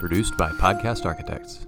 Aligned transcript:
Produced 0.00 0.38
by 0.38 0.48
Podcast 0.52 1.04
Architects. 1.04 1.66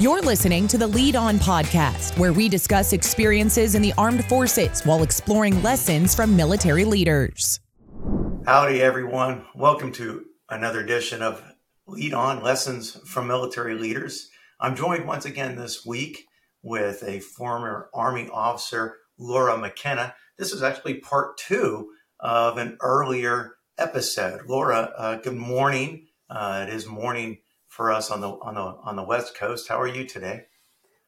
You're 0.00 0.22
listening 0.22 0.66
to 0.68 0.78
the 0.78 0.86
Lead 0.86 1.16
On 1.16 1.38
podcast, 1.38 2.18
where 2.18 2.32
we 2.32 2.48
discuss 2.48 2.94
experiences 2.94 3.74
in 3.74 3.82
the 3.82 3.92
armed 3.98 4.24
forces 4.24 4.82
while 4.84 5.02
exploring 5.02 5.62
lessons 5.62 6.14
from 6.14 6.34
military 6.34 6.86
leaders. 6.86 7.60
Howdy, 8.46 8.80
everyone. 8.80 9.44
Welcome 9.54 9.92
to 9.92 10.24
another 10.48 10.80
edition 10.80 11.20
of 11.20 11.44
Lead 11.86 12.14
On 12.14 12.42
Lessons 12.42 12.98
from 13.06 13.26
Military 13.26 13.74
Leaders. 13.74 14.30
I'm 14.58 14.74
joined 14.74 15.06
once 15.06 15.26
again 15.26 15.56
this 15.56 15.84
week 15.84 16.24
with 16.62 17.02
a 17.02 17.20
former 17.20 17.90
Army 17.92 18.30
officer, 18.32 18.96
Laura 19.18 19.58
McKenna. 19.58 20.14
This 20.38 20.52
is 20.52 20.62
actually 20.62 20.94
part 20.94 21.36
two 21.36 21.90
of 22.18 22.56
an 22.56 22.78
earlier 22.80 23.56
episode. 23.76 24.46
Laura, 24.48 24.90
uh, 24.96 25.16
good 25.16 25.36
morning. 25.36 26.06
Uh, 26.30 26.64
it 26.66 26.72
is 26.72 26.86
morning 26.86 27.38
for 27.68 27.92
us 27.92 28.10
on 28.10 28.20
the 28.20 28.28
on 28.28 28.54
the 28.54 28.60
on 28.60 28.96
the 28.96 29.02
West 29.02 29.36
Coast. 29.36 29.68
How 29.68 29.80
are 29.80 29.88
you 29.88 30.04
today? 30.04 30.46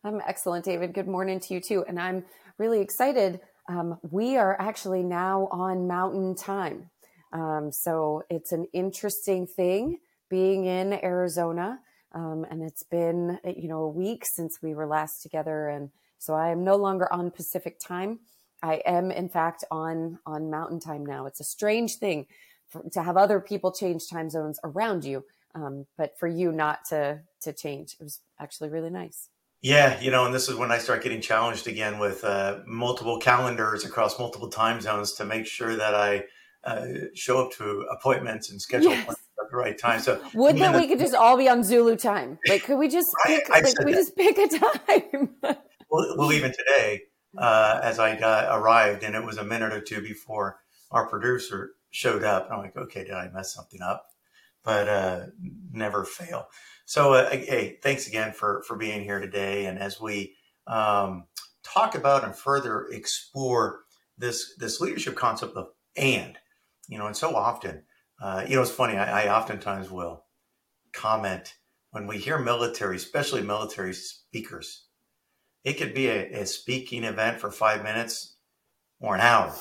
I'm 0.05 0.20
excellent, 0.27 0.65
David. 0.65 0.93
Good 0.93 1.09
morning 1.09 1.41
to 1.41 1.55
you 1.55 1.61
too, 1.61 1.84
and 1.88 1.98
I'm 1.98 2.24
really 2.59 2.80
excited. 2.80 3.41
Um, 3.69 3.98
we 4.02 4.37
are 4.37 4.60
actually 4.60 5.02
now 5.02 5.48
on 5.51 5.88
Mountain 5.88 6.37
Time, 6.37 6.91
um, 7.33 7.71
so 7.73 8.24
it's 8.29 8.52
an 8.52 8.66
interesting 8.74 9.47
thing 9.47 9.98
being 10.29 10.66
in 10.66 10.93
Arizona, 10.93 11.80
um, 12.12 12.45
and 12.51 12.62
it's 12.62 12.83
been 12.83 13.38
you 13.45 13.69
know 13.69 13.85
a 13.85 13.88
week 13.88 14.24
since 14.27 14.59
we 14.62 14.74
were 14.74 14.87
last 14.87 15.23
together, 15.23 15.69
and 15.69 15.91
so 16.19 16.35
I 16.35 16.51
am 16.51 16.62
no 16.62 16.77
longer 16.77 17.10
on 17.10 17.30
Pacific 17.30 17.80
Time. 17.80 18.21
I 18.62 18.83
am, 18.85 19.10
in 19.10 19.30
fact, 19.30 19.65
on 19.71 20.19
on 20.27 20.51
Mountain 20.51 20.80
Time 20.80 21.07
now. 21.07 21.24
It's 21.24 21.41
a 21.41 21.45
strange 21.45 21.96
thing 21.96 22.27
for, 22.69 22.83
to 22.93 23.02
have 23.02 23.16
other 23.16 23.41
people 23.41 23.73
change 23.73 24.09
time 24.09 24.30
zones 24.30 24.59
around 24.65 25.05
you, 25.05 25.24
um, 25.55 25.87
but 25.97 26.19
for 26.19 26.29
you 26.29 26.52
not 26.52 26.84
to 26.91 27.20
to 27.43 27.52
change. 27.52 27.96
It 28.01 28.04
was 28.04 28.21
actually 28.40 28.71
really 28.71 28.90
nice. 28.90 29.29
Yeah, 29.63 29.99
you 30.01 30.10
know, 30.10 30.27
and 30.27 30.35
this 30.35 30.49
is 30.49 30.54
when 30.54 30.71
I 30.71 30.79
start 30.79 31.02
getting 31.02 31.21
challenged 31.21 31.66
again 31.66 31.99
with 31.99 32.23
uh, 32.24 32.59
multiple 32.66 33.18
calendars 33.18 33.85
across 33.85 34.18
multiple 34.18 34.49
time 34.49 34.80
zones 34.80 35.13
to 35.15 35.24
make 35.24 35.46
sure 35.46 35.74
that 35.74 35.95
I 35.95 36.24
uh, 36.63 36.87
show 37.15 37.45
up 37.45 37.52
to 37.52 37.87
appointments 37.90 38.51
and 38.51 38.60
schedule 38.60 38.90
yes. 38.90 39.02
appointments 39.02 39.29
at 39.43 39.51
the 39.51 39.57
right 39.57 39.79
time. 39.79 40.01
So 40.01 40.21
would 40.35 40.57
that 40.59 40.77
we 40.77 40.88
could 40.88 40.99
just 40.99 41.15
all 41.15 41.37
be 41.37 41.49
on 41.49 41.62
Zulu 41.62 41.96
time? 41.96 42.38
Like, 42.49 42.65
could 42.65 42.79
we 42.79 42.88
just 42.88 43.09
right, 43.24 43.38
pick? 43.38 43.49
Like, 43.49 43.85
we 43.85 43.93
that. 43.93 43.99
just 43.99 44.16
pick 44.16 44.38
a 44.38 44.49
time? 44.49 45.30
well, 45.90 46.15
well, 46.16 46.33
even 46.33 46.52
today, 46.52 47.02
uh, 47.38 47.80
as 47.83 47.99
I 47.99 48.18
got, 48.18 48.57
arrived, 48.59 49.05
and 49.05 49.15
it 49.15 49.24
was 49.24 49.38
a 49.38 49.45
minute 49.45 49.73
or 49.73 49.80
two 49.80 50.01
before 50.01 50.59
our 50.90 51.07
producer 51.07 51.73
showed 51.97 52.25
up. 52.25 52.45
And 52.45 52.55
I'm 52.55 52.61
like, 52.61 52.77
okay, 52.77 53.05
did 53.05 53.15
I 53.15 53.30
mess 53.30 53.55
something 53.55 53.80
up? 53.80 54.09
But 54.63 54.87
uh, 54.87 55.21
never 55.73 56.05
fail. 56.05 56.49
So, 56.85 57.15
uh, 57.15 57.30
hey, 57.30 57.79
thanks 57.83 58.07
again 58.07 58.33
for 58.33 58.63
for 58.66 58.77
being 58.77 59.02
here 59.02 59.19
today. 59.19 59.65
And 59.65 59.79
as 59.79 59.99
we 59.99 60.35
um, 60.67 61.24
talk 61.63 61.95
about 61.95 62.23
and 62.23 62.37
further 62.37 62.87
explore 62.93 63.85
this 64.19 64.55
this 64.59 64.78
leadership 64.78 65.15
concept 65.15 65.56
of 65.56 65.69
and, 65.97 66.37
you 66.87 66.99
know, 66.99 67.06
and 67.06 67.17
so 67.17 67.34
often, 67.34 67.84
uh, 68.21 68.44
you 68.47 68.56
know, 68.56 68.62
it's 68.62 68.71
funny. 68.71 68.99
I, 68.99 69.25
I 69.25 69.34
oftentimes 69.34 69.91
will 69.91 70.25
comment 70.93 71.55
when 71.93 72.06
we 72.06 72.19
hear 72.19 72.39
military, 72.39 72.97
especially 72.97 73.41
military 73.41 73.94
speakers. 73.94 74.84
It 75.65 75.78
could 75.78 75.94
be 75.94 76.09
a, 76.09 76.43
a 76.43 76.47
speaking 76.47 77.05
event 77.05 77.41
for 77.41 77.50
five 77.50 77.83
minutes 77.83 78.37
or 79.00 79.15
an 79.15 79.22
hour 79.22 79.55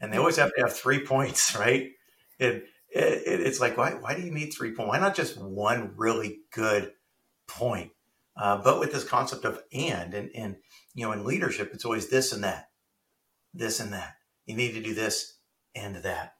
and 0.00 0.12
they 0.12 0.18
always 0.18 0.36
have 0.36 0.54
to 0.54 0.62
have 0.62 0.72
three 0.72 1.04
points, 1.04 1.56
right? 1.58 1.90
It, 2.38 2.64
it, 2.92 3.40
it's 3.40 3.60
like 3.60 3.76
why 3.76 3.92
why 3.92 4.14
do 4.14 4.22
you 4.22 4.32
need 4.32 4.50
three 4.50 4.74
points? 4.74 4.88
Why 4.88 4.98
not 4.98 5.14
just 5.14 5.40
one 5.40 5.92
really 5.96 6.40
good 6.52 6.92
point? 7.46 7.92
Uh, 8.36 8.56
but 8.62 8.80
with 8.80 8.92
this 8.92 9.04
concept 9.04 9.44
of 9.44 9.62
and 9.72 10.14
and 10.14 10.30
and 10.34 10.56
you 10.94 11.06
know 11.06 11.12
in 11.12 11.24
leadership, 11.24 11.70
it's 11.72 11.84
always 11.84 12.08
this 12.08 12.32
and 12.32 12.44
that, 12.44 12.70
this 13.54 13.80
and 13.80 13.92
that. 13.92 14.14
You 14.46 14.56
need 14.56 14.72
to 14.74 14.82
do 14.82 14.94
this 14.94 15.38
and 15.74 15.96
that. 15.96 16.34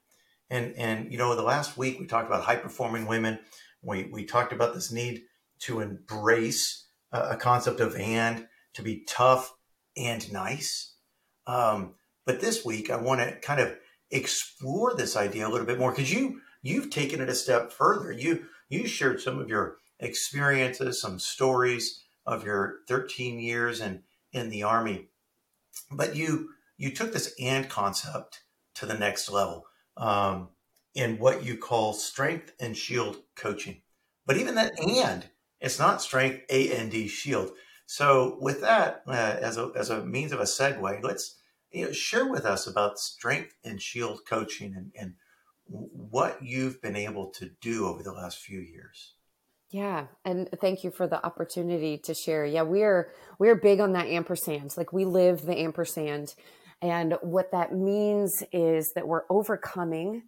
And 0.48 0.74
and 0.76 1.12
you 1.12 1.18
know 1.18 1.36
the 1.36 1.42
last 1.42 1.76
week 1.76 2.00
we 2.00 2.06
talked 2.06 2.26
about 2.26 2.44
high 2.44 2.56
performing 2.56 3.06
women. 3.06 3.38
We 3.82 4.04
we 4.12 4.24
talked 4.24 4.52
about 4.52 4.74
this 4.74 4.90
need 4.90 5.22
to 5.60 5.80
embrace 5.80 6.88
a, 7.12 7.30
a 7.30 7.36
concept 7.36 7.80
of 7.80 7.94
and 7.96 8.48
to 8.74 8.82
be 8.82 9.04
tough 9.06 9.52
and 9.96 10.32
nice. 10.32 10.94
Um, 11.46 11.94
but 12.26 12.40
this 12.40 12.64
week, 12.64 12.90
I 12.90 12.96
want 12.96 13.20
to 13.20 13.36
kind 13.40 13.60
of 13.60 13.76
explore 14.10 14.94
this 14.94 15.16
idea 15.16 15.46
a 15.46 15.50
little 15.50 15.66
bit 15.66 15.78
more 15.78 15.92
because 15.92 16.12
you 16.12 16.40
you've 16.62 16.90
taken 16.90 17.20
it 17.20 17.28
a 17.28 17.34
step 17.34 17.72
further. 17.72 18.12
You 18.12 18.46
you 18.68 18.86
shared 18.86 19.20
some 19.20 19.38
of 19.38 19.48
your 19.48 19.76
experiences, 19.98 21.00
some 21.00 21.18
stories 21.18 22.04
of 22.26 22.44
your 22.44 22.78
13 22.88 23.40
years 23.40 23.80
in 23.80 24.02
in 24.32 24.50
the 24.50 24.62
army, 24.62 25.08
but 25.90 26.16
you 26.16 26.50
you 26.76 26.90
took 26.90 27.12
this 27.12 27.34
and 27.40 27.68
concept 27.68 28.42
to 28.74 28.86
the 28.86 28.94
next 28.94 29.30
level 29.30 29.66
um, 29.96 30.48
in 30.94 31.18
what 31.18 31.44
you 31.44 31.56
call 31.56 31.92
strength 31.92 32.52
and 32.60 32.76
shield 32.76 33.18
coaching. 33.36 33.82
But 34.26 34.36
even 34.36 34.54
that 34.54 34.78
and 34.78 35.26
it's 35.60 35.78
not 35.78 36.02
strength 36.02 36.44
A 36.48 36.76
and 36.76 36.90
D 36.90 37.08
shield. 37.08 37.52
So 37.86 38.38
with 38.40 38.60
that 38.60 39.02
uh, 39.06 39.12
as 39.12 39.56
a 39.58 39.72
as 39.76 39.90
a 39.90 40.04
means 40.04 40.32
of 40.32 40.40
a 40.40 40.44
segue, 40.44 41.02
let's 41.02 41.39
you 41.72 41.86
know, 41.86 41.92
share 41.92 42.26
with 42.26 42.44
us 42.44 42.66
about 42.66 42.98
strength 42.98 43.54
and 43.64 43.80
shield 43.80 44.20
coaching 44.28 44.74
and, 44.76 44.92
and 44.98 45.14
what 45.66 46.42
you've 46.42 46.82
been 46.82 46.96
able 46.96 47.28
to 47.30 47.50
do 47.60 47.86
over 47.86 48.02
the 48.02 48.12
last 48.12 48.38
few 48.38 48.60
years. 48.60 49.14
Yeah, 49.70 50.06
and 50.24 50.48
thank 50.60 50.82
you 50.82 50.90
for 50.90 51.06
the 51.06 51.24
opportunity 51.24 51.96
to 51.98 52.12
share. 52.12 52.44
Yeah, 52.44 52.62
we're 52.62 53.12
we're 53.38 53.54
big 53.54 53.78
on 53.78 53.92
that 53.92 54.06
ampersand. 54.06 54.76
Like 54.76 54.92
we 54.92 55.04
live 55.04 55.42
the 55.42 55.56
ampersand. 55.56 56.34
And 56.82 57.16
what 57.22 57.52
that 57.52 57.74
means 57.74 58.42
is 58.52 58.92
that 58.94 59.06
we're 59.06 59.24
overcoming 59.30 60.22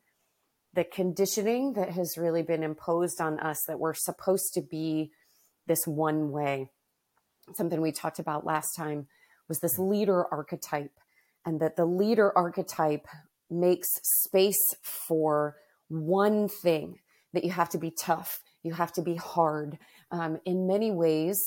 the 0.74 0.84
conditioning 0.84 1.72
that 1.74 1.91
has 1.91 2.16
really 2.16 2.42
been 2.42 2.62
imposed 2.62 3.20
on 3.20 3.38
us 3.41 3.64
that 3.66 3.80
we're 3.80 3.94
supposed 3.94 4.54
to 4.54 4.62
be 4.62 5.10
this 5.66 5.86
one 5.86 6.30
way. 6.30 6.70
Something 7.54 7.80
we 7.80 7.91
talked 7.91 8.19
about 8.19 8.47
last 8.47 8.74
time 8.74 9.09
was 9.48 9.60
this 9.60 9.78
leader 9.78 10.24
archetype 10.32 10.92
and 11.44 11.60
that 11.60 11.76
the 11.76 11.86
leader 11.86 12.36
archetype 12.36 13.06
makes 13.50 13.88
space 14.03 14.75
for 14.82 15.56
one 15.88 16.48
thing 16.48 16.98
that 17.32 17.44
you 17.44 17.50
have 17.50 17.69
to 17.70 17.78
be 17.78 17.91
tough, 17.91 18.41
you 18.62 18.72
have 18.75 18.92
to 18.92 19.03
be 19.03 19.16
hard. 19.16 19.78
Um, 20.10 20.38
in 20.44 20.66
many 20.66 20.91
ways, 20.91 21.38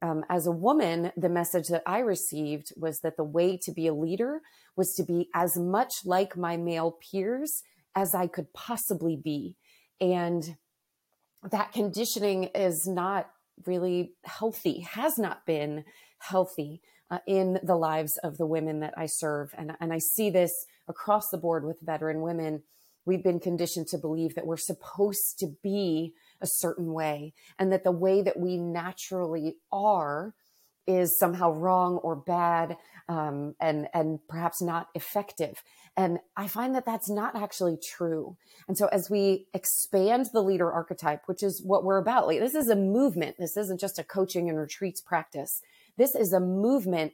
um, 0.00 0.24
as 0.28 0.46
a 0.46 0.52
woman, 0.52 1.12
the 1.16 1.28
message 1.28 1.68
that 1.68 1.82
I 1.86 2.00
received 2.00 2.72
was 2.76 3.00
that 3.00 3.16
the 3.16 3.24
way 3.24 3.58
to 3.62 3.72
be 3.72 3.86
a 3.86 3.94
leader 3.94 4.40
was 4.76 4.94
to 4.94 5.02
be 5.02 5.28
as 5.34 5.56
much 5.56 5.92
like 6.04 6.36
my 6.36 6.56
male 6.56 6.96
peers 7.10 7.62
as 7.96 8.14
I 8.14 8.28
could 8.28 8.52
possibly 8.52 9.16
be. 9.16 9.56
And 10.00 10.56
that 11.50 11.72
conditioning 11.72 12.44
is 12.54 12.86
not 12.86 13.30
really 13.66 14.12
healthy, 14.24 14.80
has 14.80 15.18
not 15.18 15.44
been 15.46 15.84
healthy 16.18 16.80
uh, 17.10 17.18
in 17.26 17.58
the 17.62 17.76
lives 17.76 18.18
of 18.22 18.38
the 18.38 18.46
women 18.46 18.80
that 18.80 18.94
I 18.96 19.06
serve. 19.06 19.54
And, 19.56 19.72
and 19.80 19.92
I 19.92 19.98
see 19.98 20.30
this 20.30 20.66
across 20.88 21.28
the 21.30 21.38
board 21.38 21.64
with 21.64 21.80
veteran 21.80 22.20
women. 22.20 22.62
We've 23.04 23.24
been 23.24 23.40
conditioned 23.40 23.88
to 23.88 23.98
believe 23.98 24.34
that 24.34 24.46
we're 24.46 24.56
supposed 24.56 25.38
to 25.38 25.48
be 25.62 26.14
a 26.40 26.46
certain 26.46 26.92
way 26.92 27.32
and 27.58 27.72
that 27.72 27.84
the 27.84 27.92
way 27.92 28.22
that 28.22 28.38
we 28.38 28.56
naturally 28.56 29.56
are 29.72 30.34
is 30.88 31.18
somehow 31.18 31.50
wrong 31.52 31.96
or 31.98 32.16
bad 32.16 32.76
um, 33.10 33.54
and 33.60 33.88
and 33.92 34.18
perhaps 34.26 34.62
not 34.62 34.88
effective 34.94 35.62
and 35.96 36.18
i 36.36 36.48
find 36.48 36.74
that 36.74 36.86
that's 36.86 37.10
not 37.10 37.36
actually 37.36 37.76
true 37.76 38.36
and 38.66 38.78
so 38.78 38.86
as 38.86 39.10
we 39.10 39.46
expand 39.52 40.26
the 40.32 40.42
leader 40.42 40.72
archetype 40.72 41.22
which 41.26 41.42
is 41.42 41.62
what 41.62 41.84
we're 41.84 41.98
about 41.98 42.26
like 42.26 42.40
this 42.40 42.54
is 42.54 42.68
a 42.68 42.76
movement 42.76 43.36
this 43.38 43.56
isn't 43.56 43.78
just 43.78 43.98
a 43.98 44.04
coaching 44.04 44.48
and 44.48 44.58
retreats 44.58 45.02
practice 45.02 45.60
this 45.98 46.14
is 46.14 46.32
a 46.32 46.40
movement, 46.40 47.12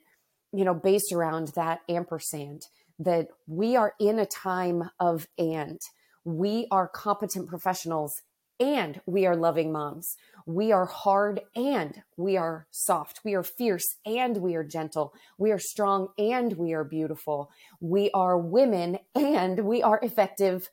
you 0.53 0.65
know, 0.65 0.75
based 0.75 1.13
around 1.13 1.49
that 1.57 1.81
ampersand 1.89 2.67
that 2.99 3.29
we 3.49 3.75
are 3.75 3.95
in 3.99 4.19
a 4.21 4.27
time 4.27 4.91
of 5.01 5.27
and 5.37 5.81
we 6.25 6.69
are 6.71 6.87
competent 6.87 7.49
professionals 7.49 8.15
and 8.61 9.01
we 9.05 9.27
are 9.27 9.35
loving 9.35 9.73
moms. 9.73 10.17
We 10.47 10.71
are 10.71 10.87
hard 10.87 11.41
and 11.57 12.03
we 12.17 12.37
are 12.37 12.67
soft. 12.71 13.21
We 13.25 13.35
are 13.35 13.43
fierce 13.43 13.97
and 14.07 14.37
we 14.37 14.55
are 14.55 14.63
gentle. 14.63 15.13
We 15.39 15.51
are 15.51 15.59
strong 15.59 16.09
and 16.19 16.53
we 16.53 16.73
are 16.73 16.85
beautiful. 16.85 17.51
We 17.81 18.11
are 18.13 18.39
women 18.39 18.99
and 19.15 19.65
we 19.65 19.83
are 19.83 19.99
effective 20.03 20.69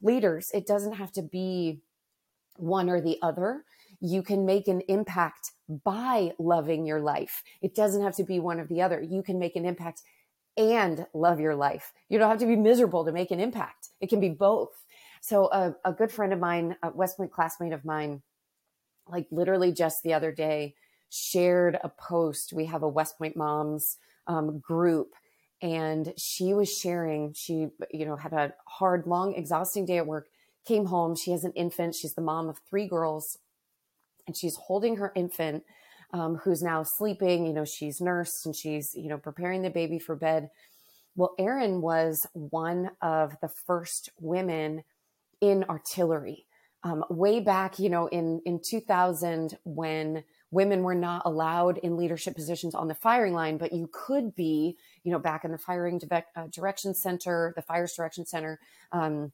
leaders. 0.00 0.48
It 0.54 0.66
doesn't 0.66 0.94
have 0.94 1.10
to 1.12 1.22
be 1.22 1.80
one 2.56 2.88
or 2.88 3.00
the 3.00 3.18
other 3.20 3.64
you 4.04 4.22
can 4.22 4.44
make 4.44 4.68
an 4.68 4.82
impact 4.82 5.52
by 5.82 6.32
loving 6.38 6.84
your 6.84 7.00
life. 7.00 7.42
It 7.62 7.74
doesn't 7.74 8.02
have 8.02 8.14
to 8.16 8.24
be 8.24 8.38
one 8.38 8.60
or 8.60 8.66
the 8.66 8.82
other. 8.82 9.00
You 9.00 9.22
can 9.22 9.38
make 9.38 9.56
an 9.56 9.64
impact 9.64 10.02
and 10.58 11.06
love 11.14 11.40
your 11.40 11.54
life. 11.54 11.94
You 12.10 12.18
don't 12.18 12.28
have 12.28 12.40
to 12.40 12.46
be 12.46 12.54
miserable 12.54 13.06
to 13.06 13.12
make 13.12 13.30
an 13.30 13.40
impact. 13.40 13.88
It 14.02 14.10
can 14.10 14.20
be 14.20 14.28
both. 14.28 14.84
So 15.22 15.46
a, 15.46 15.74
a 15.86 15.92
good 15.92 16.12
friend 16.12 16.34
of 16.34 16.38
mine, 16.38 16.76
a 16.82 16.90
West 16.90 17.16
Point 17.16 17.32
classmate 17.32 17.72
of 17.72 17.86
mine, 17.86 18.20
like 19.08 19.26
literally 19.30 19.72
just 19.72 20.02
the 20.02 20.12
other 20.12 20.32
day, 20.32 20.74
shared 21.08 21.78
a 21.82 21.88
post. 21.88 22.52
We 22.52 22.66
have 22.66 22.82
a 22.82 22.88
West 22.88 23.16
Point 23.16 23.36
moms 23.38 23.96
um, 24.26 24.58
group, 24.58 25.14
and 25.62 26.12
she 26.18 26.52
was 26.52 26.70
sharing. 26.70 27.32
She, 27.32 27.68
you 27.90 28.04
know, 28.04 28.16
had 28.16 28.34
a 28.34 28.52
hard, 28.66 29.06
long, 29.06 29.34
exhausting 29.34 29.86
day 29.86 29.96
at 29.96 30.06
work. 30.06 30.28
Came 30.66 30.86
home. 30.86 31.16
She 31.16 31.30
has 31.30 31.44
an 31.44 31.52
infant. 31.52 31.94
She's 31.94 32.14
the 32.14 32.20
mom 32.22 32.50
of 32.50 32.58
three 32.68 32.86
girls, 32.86 33.38
and 34.26 34.36
she's 34.36 34.56
holding 34.56 34.96
her 34.96 35.12
infant, 35.14 35.64
um, 36.12 36.36
who's 36.36 36.62
now 36.62 36.82
sleeping. 36.82 37.46
You 37.46 37.52
know, 37.52 37.64
she's 37.64 38.00
nursed 38.00 38.46
and 38.46 38.54
she's, 38.54 38.94
you 38.94 39.08
know, 39.08 39.18
preparing 39.18 39.62
the 39.62 39.70
baby 39.70 39.98
for 39.98 40.16
bed. 40.16 40.50
Well, 41.16 41.34
Erin 41.38 41.80
was 41.80 42.26
one 42.32 42.90
of 43.00 43.36
the 43.40 43.48
first 43.48 44.10
women 44.20 44.84
in 45.40 45.64
artillery. 45.64 46.46
Um, 46.82 47.04
way 47.08 47.40
back, 47.40 47.78
you 47.78 47.88
know, 47.88 48.08
in 48.08 48.42
in 48.44 48.60
2000, 48.62 49.56
when 49.64 50.24
women 50.50 50.82
were 50.82 50.94
not 50.94 51.22
allowed 51.24 51.78
in 51.78 51.96
leadership 51.96 52.34
positions 52.34 52.74
on 52.74 52.88
the 52.88 52.94
firing 52.94 53.32
line, 53.32 53.58
but 53.58 53.72
you 53.72 53.88
could 53.92 54.34
be, 54.34 54.76
you 55.02 55.10
know, 55.10 55.18
back 55.18 55.44
in 55.44 55.50
the 55.50 55.58
firing 55.58 56.00
uh, 56.10 56.46
direction 56.50 56.94
center, 56.94 57.52
the 57.56 57.62
fires 57.62 57.94
direction 57.96 58.24
center. 58.26 58.60
Um, 58.92 59.32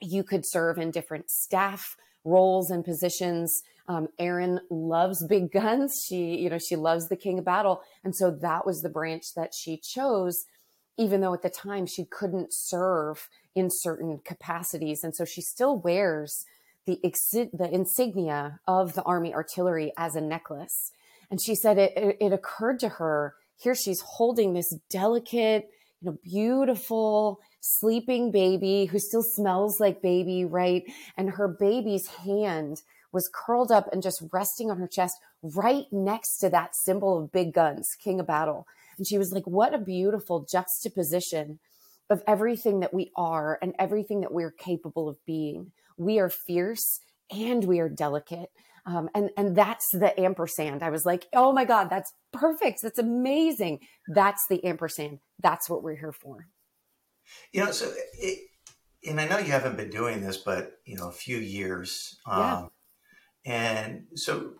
you 0.00 0.24
could 0.24 0.44
serve 0.44 0.78
in 0.78 0.90
different 0.90 1.30
staff 1.30 1.96
roles 2.24 2.70
and 2.70 2.84
positions. 2.84 3.62
Um, 3.88 4.08
Erin 4.18 4.60
loves 4.70 5.24
big 5.26 5.52
guns. 5.52 6.04
She, 6.06 6.36
you 6.36 6.50
know, 6.50 6.58
she 6.58 6.76
loves 6.76 7.08
the 7.08 7.16
king 7.16 7.38
of 7.38 7.44
battle, 7.44 7.82
and 8.04 8.14
so 8.14 8.30
that 8.30 8.66
was 8.66 8.82
the 8.82 8.88
branch 8.88 9.34
that 9.34 9.54
she 9.54 9.76
chose. 9.76 10.44
Even 10.98 11.20
though 11.20 11.34
at 11.34 11.42
the 11.42 11.50
time 11.50 11.84
she 11.84 12.06
couldn't 12.06 12.54
serve 12.54 13.28
in 13.54 13.68
certain 13.70 14.20
capacities, 14.24 15.04
and 15.04 15.14
so 15.14 15.26
she 15.26 15.42
still 15.42 15.78
wears 15.78 16.46
the, 16.86 16.98
the 17.52 17.68
insignia 17.70 18.60
of 18.66 18.94
the 18.94 19.02
Army 19.02 19.34
artillery 19.34 19.92
as 19.98 20.16
a 20.16 20.20
necklace. 20.22 20.92
And 21.30 21.38
she 21.42 21.54
said 21.54 21.76
it, 21.76 21.92
it, 21.96 22.16
it 22.20 22.32
occurred 22.32 22.78
to 22.80 22.88
her 22.88 23.34
here 23.56 23.74
she's 23.74 24.00
holding 24.00 24.52
this 24.52 24.74
delicate, 24.90 25.70
you 26.00 26.10
know, 26.10 26.18
beautiful 26.22 27.40
sleeping 27.60 28.30
baby 28.30 28.84
who 28.84 28.98
still 28.98 29.22
smells 29.22 29.80
like 29.80 30.02
baby, 30.02 30.44
right? 30.44 30.84
And 31.16 31.30
her 31.30 31.48
baby's 31.48 32.06
hand 32.06 32.82
was 33.12 33.30
curled 33.32 33.70
up 33.70 33.88
and 33.92 34.02
just 34.02 34.22
resting 34.32 34.70
on 34.70 34.78
her 34.78 34.88
chest 34.88 35.16
right 35.42 35.86
next 35.92 36.38
to 36.38 36.50
that 36.50 36.74
symbol 36.74 37.22
of 37.22 37.32
big 37.32 37.52
guns, 37.52 37.96
King 38.02 38.20
of 38.20 38.26
Battle. 38.26 38.66
And 38.98 39.06
she 39.06 39.18
was 39.18 39.32
like, 39.32 39.46
what 39.46 39.74
a 39.74 39.78
beautiful 39.78 40.46
juxtaposition 40.50 41.58
of 42.08 42.22
everything 42.26 42.80
that 42.80 42.94
we 42.94 43.10
are 43.16 43.58
and 43.60 43.74
everything 43.78 44.20
that 44.20 44.32
we're 44.32 44.52
capable 44.52 45.08
of 45.08 45.18
being 45.26 45.72
we 45.96 46.18
are 46.18 46.28
fierce 46.28 47.00
and 47.30 47.64
we 47.64 47.80
are 47.80 47.88
delicate. 47.88 48.50
Um, 48.84 49.08
and 49.14 49.30
and 49.36 49.56
that's 49.56 49.90
the 49.90 50.18
ampersand. 50.20 50.82
I 50.82 50.90
was 50.90 51.04
like, 51.04 51.26
oh 51.32 51.52
my 51.52 51.64
god, 51.64 51.90
that's 51.90 52.12
perfect. 52.32 52.82
That's 52.82 53.00
amazing. 53.00 53.80
That's 54.08 54.46
the 54.48 54.62
ampersand. 54.64 55.18
That's 55.42 55.68
what 55.68 55.82
we're 55.82 55.96
here 55.96 56.12
for. 56.12 56.46
You 57.52 57.64
know, 57.64 57.72
so 57.72 57.92
it, 58.20 58.38
and 59.04 59.20
I 59.20 59.26
know 59.26 59.38
you 59.38 59.50
haven't 59.50 59.76
been 59.76 59.90
doing 59.90 60.20
this, 60.20 60.36
but 60.36 60.74
you 60.84 60.96
know, 60.96 61.08
a 61.08 61.12
few 61.12 61.38
years. 61.38 62.16
Um, 62.26 62.40
yeah. 62.40 62.66
And 63.46 64.06
so, 64.14 64.54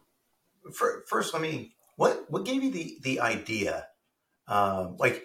for, 0.73 1.05
first, 1.09 1.33
let 1.35 1.43
me. 1.43 1.75
What 1.97 2.27
what 2.29 2.45
gave 2.45 2.63
you 2.63 2.71
the 2.71 2.99
the 3.03 3.21
idea? 3.21 3.87
Um, 4.49 4.97
like 4.99 5.25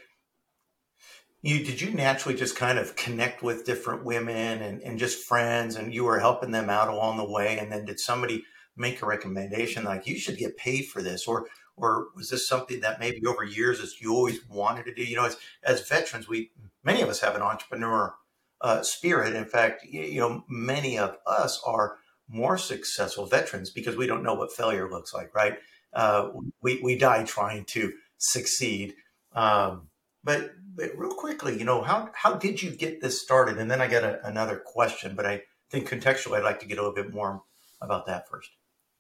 you 1.41 1.63
did 1.63 1.81
you 1.81 1.91
naturally 1.91 2.37
just 2.37 2.55
kind 2.55 2.77
of 2.77 2.95
connect 2.95 3.41
with 3.41 3.65
different 3.65 4.05
women 4.05 4.61
and, 4.61 4.81
and 4.81 4.99
just 4.99 5.23
friends 5.25 5.75
and 5.75 5.93
you 5.93 6.03
were 6.03 6.19
helping 6.19 6.51
them 6.51 6.69
out 6.69 6.87
along 6.87 7.17
the 7.17 7.29
way 7.29 7.57
and 7.57 7.71
then 7.71 7.85
did 7.85 7.99
somebody 7.99 8.43
make 8.77 9.01
a 9.01 9.05
recommendation 9.05 9.83
like 9.83 10.07
you 10.07 10.17
should 10.17 10.37
get 10.37 10.57
paid 10.57 10.83
for 10.83 11.01
this 11.01 11.27
or 11.27 11.47
or 11.75 12.07
was 12.15 12.29
this 12.29 12.47
something 12.47 12.79
that 12.81 12.99
maybe 12.99 13.25
over 13.25 13.43
years 13.43 13.79
as 13.79 13.99
you 14.01 14.13
always 14.13 14.39
wanted 14.47 14.85
to 14.85 14.93
do 14.93 15.03
you 15.03 15.15
know 15.15 15.25
as 15.25 15.37
as 15.63 15.87
veterans 15.87 16.27
we 16.27 16.51
many 16.83 17.01
of 17.01 17.09
us 17.09 17.19
have 17.19 17.35
an 17.35 17.41
entrepreneur 17.41 18.13
uh, 18.61 18.81
spirit 18.83 19.35
in 19.35 19.45
fact 19.45 19.83
you 19.83 20.19
know 20.19 20.43
many 20.47 20.97
of 20.97 21.17
us 21.25 21.61
are 21.65 21.97
more 22.31 22.57
successful 22.57 23.25
veterans 23.25 23.69
because 23.69 23.95
we 23.95 24.07
don't 24.07 24.23
know 24.23 24.33
what 24.33 24.51
failure 24.51 24.89
looks 24.89 25.13
like 25.13 25.33
right 25.35 25.59
uh, 25.93 26.29
we, 26.61 26.79
we 26.81 26.97
die 26.97 27.23
trying 27.23 27.65
to 27.65 27.91
succeed 28.17 28.95
um, 29.33 29.87
but 30.23 30.51
but 30.75 30.91
real 30.97 31.13
quickly, 31.13 31.57
you 31.57 31.65
know, 31.65 31.81
how 31.81 32.09
how 32.13 32.33
did 32.33 32.61
you 32.61 32.71
get 32.71 33.01
this 33.01 33.21
started? 33.21 33.57
And 33.57 33.69
then 33.69 33.81
I 33.81 33.87
got 33.87 34.03
a, 34.03 34.25
another 34.25 34.57
question, 34.57 35.15
but 35.15 35.25
I 35.25 35.43
think 35.69 35.89
contextually, 35.89 36.37
I'd 36.37 36.43
like 36.43 36.59
to 36.61 36.67
get 36.67 36.77
a 36.77 36.81
little 36.81 36.95
bit 36.95 37.13
more 37.13 37.43
about 37.81 38.05
that 38.07 38.29
first. 38.29 38.49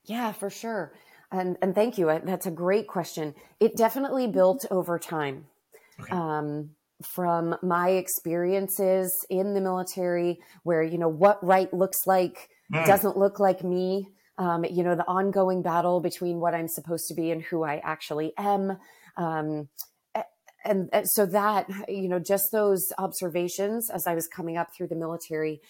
Yeah, 0.05 0.31
for 0.31 0.49
sure. 0.49 0.93
And 1.31 1.57
and 1.61 1.75
thank 1.75 1.97
you. 1.97 2.07
That's 2.23 2.45
a 2.45 2.51
great 2.51 2.87
question. 2.87 3.35
It 3.59 3.75
definitely 3.75 4.27
built 4.27 4.65
over 4.71 4.99
time. 4.99 5.45
Okay. 5.99 6.13
Um, 6.13 6.71
from 7.03 7.55
my 7.63 7.89
experiences 7.89 9.11
in 9.29 9.53
the 9.53 9.61
military, 9.61 10.39
where 10.63 10.83
you 10.83 10.97
know 10.97 11.09
what 11.09 11.43
right 11.43 11.73
looks 11.73 12.05
like 12.05 12.49
mm. 12.71 12.85
doesn't 12.85 13.17
look 13.17 13.39
like 13.39 13.63
me. 13.63 14.09
Um, 14.37 14.65
you 14.65 14.83
know 14.83 14.95
the 14.95 15.07
ongoing 15.07 15.61
battle 15.61 15.99
between 15.99 16.39
what 16.39 16.53
I'm 16.53 16.67
supposed 16.67 17.07
to 17.09 17.13
be 17.13 17.31
and 17.31 17.41
who 17.41 17.63
I 17.63 17.81
actually 17.83 18.33
am. 18.37 18.77
Um, 19.17 19.67
and, 20.63 20.89
and 20.93 21.09
so 21.09 21.25
that 21.25 21.67
you 21.87 22.07
know 22.07 22.19
just 22.19 22.51
those 22.51 22.91
observations 22.97 23.89
as 23.89 24.07
i 24.07 24.13
was 24.13 24.27
coming 24.27 24.57
up 24.57 24.69
through 24.75 24.87
the 24.87 24.95
military 24.95 25.61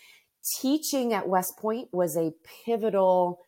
teaching 0.60 1.14
at 1.14 1.28
west 1.28 1.54
point 1.60 1.88
was 1.92 2.18
a 2.18 2.34
pivotal 2.66 3.40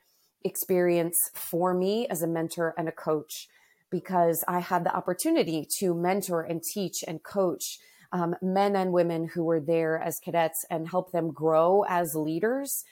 experience 0.43 1.17
for 1.33 1.73
me 1.73 2.07
as 2.07 2.21
a 2.21 2.27
mentor 2.27 2.73
and 2.77 2.87
a 2.87 2.91
coach 2.91 3.47
because 3.89 4.43
i 4.47 4.59
had 4.59 4.83
the 4.83 4.95
opportunity 4.95 5.67
to 5.79 5.93
mentor 5.93 6.41
and 6.41 6.63
teach 6.63 7.03
and 7.07 7.23
coach 7.23 7.79
um, 8.11 8.35
men 8.43 8.75
and 8.75 8.93
women 8.93 9.27
who 9.33 9.43
were 9.43 9.59
there 9.59 9.99
as 9.99 10.19
cadets 10.23 10.65
and 10.69 10.87
help 10.87 11.11
them 11.11 11.31
grow 11.31 11.83
as 11.89 12.13
leaders 12.15 12.83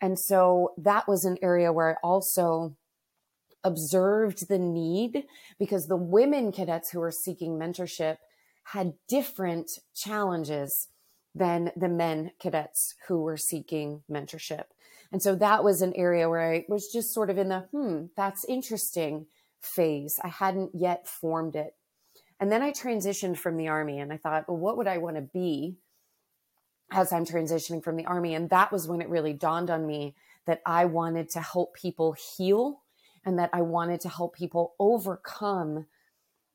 and 0.00 0.18
so 0.18 0.72
that 0.76 1.06
was 1.08 1.24
an 1.24 1.38
area 1.42 1.72
where 1.72 1.90
i 1.92 1.96
also 2.02 2.76
observed 3.64 4.48
the 4.48 4.58
need 4.58 5.24
because 5.58 5.86
the 5.86 5.96
women 5.96 6.52
cadets 6.52 6.90
who 6.90 7.00
were 7.00 7.10
seeking 7.10 7.58
mentorship 7.58 8.18
had 8.64 8.92
different 9.08 9.70
challenges 9.94 10.88
than 11.34 11.72
the 11.74 11.88
men 11.88 12.30
cadets 12.38 12.94
who 13.08 13.22
were 13.22 13.36
seeking 13.36 14.02
mentorship. 14.10 14.64
And 15.10 15.22
so 15.22 15.34
that 15.36 15.64
was 15.64 15.82
an 15.82 15.94
area 15.96 16.28
where 16.28 16.52
I 16.52 16.64
was 16.68 16.88
just 16.92 17.12
sort 17.12 17.30
of 17.30 17.38
in 17.38 17.48
the, 17.48 17.60
hmm, 17.72 18.06
that's 18.16 18.44
interesting 18.44 19.26
phase. 19.60 20.18
I 20.22 20.28
hadn't 20.28 20.70
yet 20.74 21.08
formed 21.08 21.56
it. 21.56 21.74
And 22.38 22.52
then 22.52 22.62
I 22.62 22.72
transitioned 22.72 23.38
from 23.38 23.56
the 23.56 23.68
army 23.68 23.98
and 23.98 24.12
I 24.12 24.16
thought, 24.16 24.48
well, 24.48 24.58
what 24.58 24.76
would 24.76 24.88
I 24.88 24.98
want 24.98 25.16
to 25.16 25.22
be 25.22 25.76
as 26.94 27.12
I'm 27.12 27.26
transitioning 27.26 27.82
from 27.82 27.96
the 27.96 28.06
army? 28.06 28.34
And 28.34 28.48
that 28.50 28.72
was 28.72 28.88
when 28.88 29.02
it 29.02 29.08
really 29.08 29.32
dawned 29.32 29.70
on 29.70 29.86
me 29.86 30.14
that 30.46 30.62
I 30.64 30.84
wanted 30.84 31.28
to 31.30 31.40
help 31.40 31.74
people 31.74 32.16
heal 32.36 32.82
and 33.24 33.38
that 33.38 33.50
I 33.52 33.62
wanted 33.62 34.00
to 34.02 34.08
help 34.08 34.34
people 34.34 34.74
overcome 34.78 35.86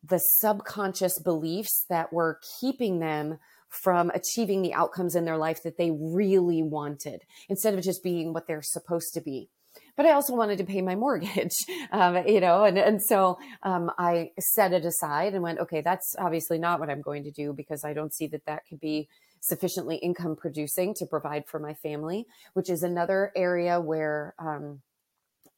the 0.04 0.20
subconscious 0.20 1.20
beliefs 1.20 1.86
that 1.90 2.14
were 2.14 2.40
keeping 2.60 3.00
them 3.00 3.40
from 3.68 4.12
achieving 4.12 4.62
the 4.62 4.74
outcomes 4.74 5.16
in 5.16 5.26
their 5.26 5.38
life 5.38 5.62
that 5.64 5.78
they 5.78 5.92
really 5.92 6.64
wanted 6.64 7.24
instead 7.50 7.74
of 7.74 7.84
just 7.84 8.02
being 8.02 8.34
what 8.34 8.48
they're 8.48 8.62
supposed 8.64 9.14
to 9.14 9.22
be 9.22 9.50
but 9.96 10.06
I 10.06 10.12
also 10.14 10.34
wanted 10.34 10.60
to 10.60 10.64
pay 10.64 10.82
my 10.82 10.96
mortgage, 10.96 11.52
um, 11.92 12.26
you 12.26 12.40
know, 12.40 12.64
and, 12.64 12.78
and 12.78 13.02
so 13.04 13.38
um, 13.64 13.92
I 13.98 14.32
set 14.40 14.72
it 14.72 14.86
aside 14.86 15.34
and 15.34 15.44
went, 15.44 15.60
okay, 15.60 15.82
that's 15.82 16.16
obviously 16.18 16.58
not 16.58 16.80
what 16.80 16.90
I'm 16.90 17.02
going 17.02 17.24
to 17.26 17.32
do 17.32 17.52
because 17.52 17.84
I 17.84 17.92
don't 17.92 18.14
see 18.14 18.28
that 18.28 18.46
that 18.46 18.66
could 18.66 18.80
be 18.80 19.10
sufficiently 19.40 19.98
income 19.98 20.36
producing 20.36 20.94
to 20.96 21.06
provide 21.06 21.48
for 21.48 21.60
my 21.60 21.74
family, 21.74 22.28
which 22.54 22.70
is 22.70 22.84
another 22.84 23.32
area 23.36 23.80
where 23.80 24.36
um, 24.40 24.82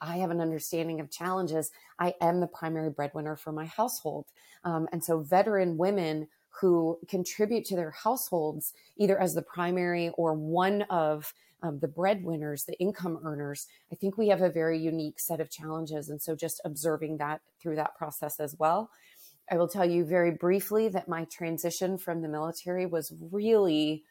I 0.02 0.18
have 0.18 0.32
an 0.32 0.42
understanding 0.42 1.00
of 1.00 1.12
challenges. 1.12 1.72
I 2.00 2.16
am 2.22 2.40
the 2.40 2.48
primary 2.48 2.90
breadwinner 2.90 3.36
for 3.36 3.52
my 3.52 3.66
household. 3.66 4.26
Um, 4.64 4.88
and 4.92 5.04
so, 5.04 5.20
veteran 5.20 5.78
women 5.78 6.28
who 6.60 7.00
contribute 7.08 7.66
to 7.66 7.76
their 7.76 7.92
households, 7.92 8.74
either 8.98 9.20
as 9.20 9.34
the 9.34 9.42
primary 9.42 10.10
or 10.10 10.34
one 10.34 10.82
of 10.84 11.34
um, 11.64 11.80
the 11.80 11.88
breadwinners, 11.88 12.66
the 12.66 12.80
income 12.80 13.20
earners, 13.24 13.68
I 13.92 13.96
think 13.96 14.18
we 14.18 14.28
have 14.30 14.42
a 14.42 14.50
very 14.50 14.80
unique 14.80 15.20
set 15.20 15.40
of 15.40 15.50
challenges. 15.52 16.10
And 16.10 16.22
so, 16.22 16.36
just 16.36 16.62
observing 16.66 17.18
that 17.18 17.42
through 17.62 17.76
that 17.76 17.96
process 17.96 18.40
as 18.40 18.56
well. 18.58 18.90
I 19.50 19.58
will 19.58 19.68
tell 19.68 19.90
you 19.90 20.06
very 20.06 20.32
briefly 20.32 20.88
that 20.90 21.10
my 21.10 21.26
transition 21.26 21.98
from 21.98 22.22
the 22.22 22.30
military 22.30 22.86
was 22.86 23.14
really 23.32 24.04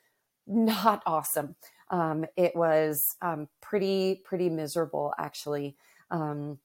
not 0.46 1.02
awesome. 1.06 1.56
Um, 1.90 2.24
it 2.36 2.54
was 2.54 3.16
um, 3.22 3.48
pretty, 3.60 4.22
pretty 4.24 4.48
miserable, 4.48 5.12
actually. 5.18 5.76
Um, 6.10 6.58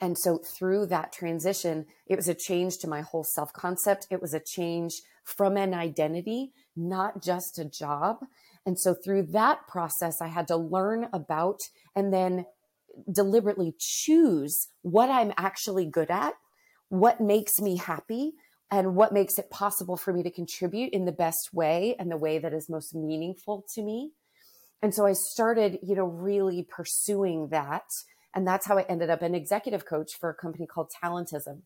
and 0.00 0.16
so 0.18 0.38
through 0.38 0.86
that 0.86 1.12
transition, 1.12 1.86
it 2.06 2.16
was 2.16 2.28
a 2.28 2.34
change 2.34 2.78
to 2.78 2.88
my 2.88 3.02
whole 3.02 3.24
self 3.24 3.52
concept. 3.52 4.06
It 4.10 4.22
was 4.22 4.32
a 4.32 4.40
change 4.40 5.02
from 5.24 5.56
an 5.56 5.74
identity, 5.74 6.52
not 6.74 7.22
just 7.22 7.58
a 7.58 7.64
job. 7.64 8.18
And 8.64 8.78
so 8.78 8.94
through 8.94 9.24
that 9.32 9.66
process, 9.68 10.20
I 10.20 10.28
had 10.28 10.48
to 10.48 10.56
learn 10.56 11.08
about 11.12 11.60
and 11.94 12.12
then 12.12 12.46
deliberately 13.12 13.74
choose 13.78 14.68
what 14.82 15.10
I'm 15.10 15.32
actually 15.36 15.86
good 15.86 16.10
at, 16.10 16.34
what 16.90 17.20
makes 17.20 17.58
me 17.60 17.78
happy, 17.78 18.34
and 18.70 18.94
what 18.94 19.12
makes 19.12 19.36
it 19.36 19.50
possible 19.50 19.96
for 19.96 20.12
me 20.12 20.22
to 20.22 20.30
contribute 20.30 20.92
in 20.92 21.04
the 21.04 21.12
best 21.12 21.50
way 21.52 21.96
and 21.98 22.08
the 22.08 22.16
way 22.16 22.38
that 22.38 22.52
is 22.52 22.68
most 22.68 22.94
meaningful 22.94 23.64
to 23.74 23.82
me. 23.82 24.12
And 24.80 24.94
so 24.94 25.06
I 25.06 25.12
started, 25.12 25.80
you 25.82 25.96
know, 25.96 26.04
really 26.04 26.62
pursuing 26.62 27.48
that. 27.48 27.82
And 28.32 28.46
that's 28.46 28.66
how 28.66 28.78
I 28.78 28.82
ended 28.82 29.10
up 29.10 29.22
an 29.22 29.34
executive 29.34 29.84
coach 29.84 30.12
for 30.14 30.30
a 30.30 30.34
company 30.34 30.66
called 30.66 30.92
Talentism, 31.02 31.62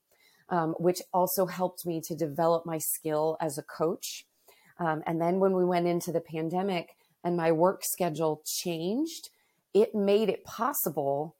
um, 0.48 0.74
which 0.78 1.02
also 1.12 1.44
helped 1.44 1.84
me 1.84 2.00
to 2.06 2.14
develop 2.14 2.64
my 2.64 2.78
skill 2.78 3.36
as 3.38 3.58
a 3.58 3.62
coach. 3.62 4.24
Um, 4.78 5.02
and 5.06 5.20
then 5.20 5.40
when 5.40 5.52
we 5.52 5.64
went 5.64 5.86
into 5.86 6.10
the 6.10 6.22
pandemic 6.22 6.96
and 7.22 7.36
my 7.36 7.52
work 7.52 7.84
schedule 7.84 8.42
changed, 8.46 9.28
it 9.74 9.94
made 9.94 10.30
it 10.30 10.42
possible 10.44 11.36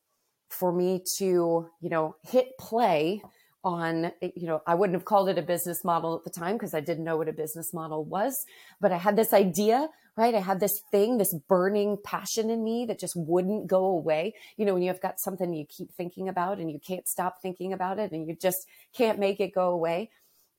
for 0.51 0.73
me 0.73 1.03
to, 1.19 1.71
you 1.81 1.89
know, 1.89 2.17
hit 2.23 2.59
play 2.59 3.23
on, 3.65 4.13
you 4.21 4.47
know, 4.47 4.63
I 4.67 4.75
wouldn't 4.75 4.95
have 4.95 5.05
called 5.05 5.29
it 5.29 5.39
a 5.39 5.43
business 5.43 5.85
model 5.85 6.15
at 6.17 6.25
the 6.25 6.31
time 6.31 6.57
because 6.57 6.75
I 6.75 6.81
didn't 6.81 7.05
know 7.05 7.17
what 7.17 7.29
a 7.29 7.33
business 7.33 7.73
model 7.73 8.05
was, 8.05 8.45
but 8.81 8.93
I 8.93 8.99
had 8.99 9.17
this 9.17 9.33
idea, 9.33 9.89
right? 10.17 10.35
I 10.35 10.41
had 10.41 10.61
this 10.61 10.83
thing, 10.91 11.19
this 11.19 11.35
burning 11.49 11.97
passion 12.05 12.51
in 12.51 12.63
me 12.63 12.85
that 12.87 13.01
just 13.01 13.17
wouldn't 13.17 13.67
go 13.67 13.87
away. 13.87 14.35
You 14.57 14.67
know, 14.67 14.75
when 14.75 14.83
you've 14.83 15.01
got 15.01 15.19
something 15.19 15.53
you 15.53 15.65
keep 15.67 15.93
thinking 15.95 16.29
about 16.29 16.59
and 16.59 16.71
you 16.71 16.79
can't 16.79 17.09
stop 17.09 17.41
thinking 17.41 17.73
about 17.73 17.99
it 17.99 18.13
and 18.13 18.29
you 18.29 18.37
just 18.37 18.67
can't 18.93 19.19
make 19.19 19.41
it 19.41 19.55
go 19.55 19.71
away. 19.71 20.11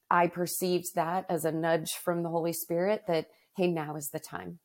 I 0.10 0.28
perceived 0.28 0.96
that 0.96 1.26
as 1.30 1.46
a 1.46 1.52
nudge 1.52 1.94
from 1.94 2.24
the 2.24 2.30
Holy 2.30 2.54
Spirit 2.54 3.04
that, 3.08 3.28
hey, 3.56 3.68
now 3.68 3.96
is 3.96 4.10
the 4.10 4.20
time. 4.20 4.60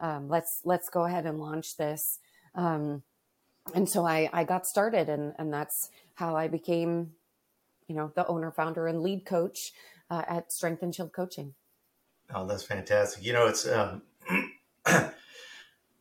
Um, 0.00 0.28
let's 0.28 0.60
let's 0.64 0.88
go 0.88 1.04
ahead 1.04 1.26
and 1.26 1.38
launch 1.38 1.76
this. 1.76 2.18
Um, 2.54 3.02
and 3.74 3.88
so 3.88 4.06
I, 4.06 4.28
I 4.32 4.44
got 4.44 4.66
started 4.66 5.08
and, 5.08 5.32
and 5.38 5.52
that's 5.52 5.88
how 6.14 6.36
I 6.36 6.48
became, 6.48 7.12
you 7.88 7.94
know, 7.94 8.12
the 8.14 8.26
owner, 8.26 8.50
founder, 8.50 8.86
and 8.86 9.02
lead 9.02 9.24
coach 9.24 9.72
uh, 10.10 10.22
at 10.28 10.52
Strength 10.52 10.82
and 10.82 10.94
Shield 10.94 11.12
Coaching. 11.12 11.54
Oh, 12.34 12.46
that's 12.46 12.62
fantastic. 12.62 13.24
You 13.24 13.32
know, 13.32 13.46
it's, 13.46 13.66
um, 13.68 14.02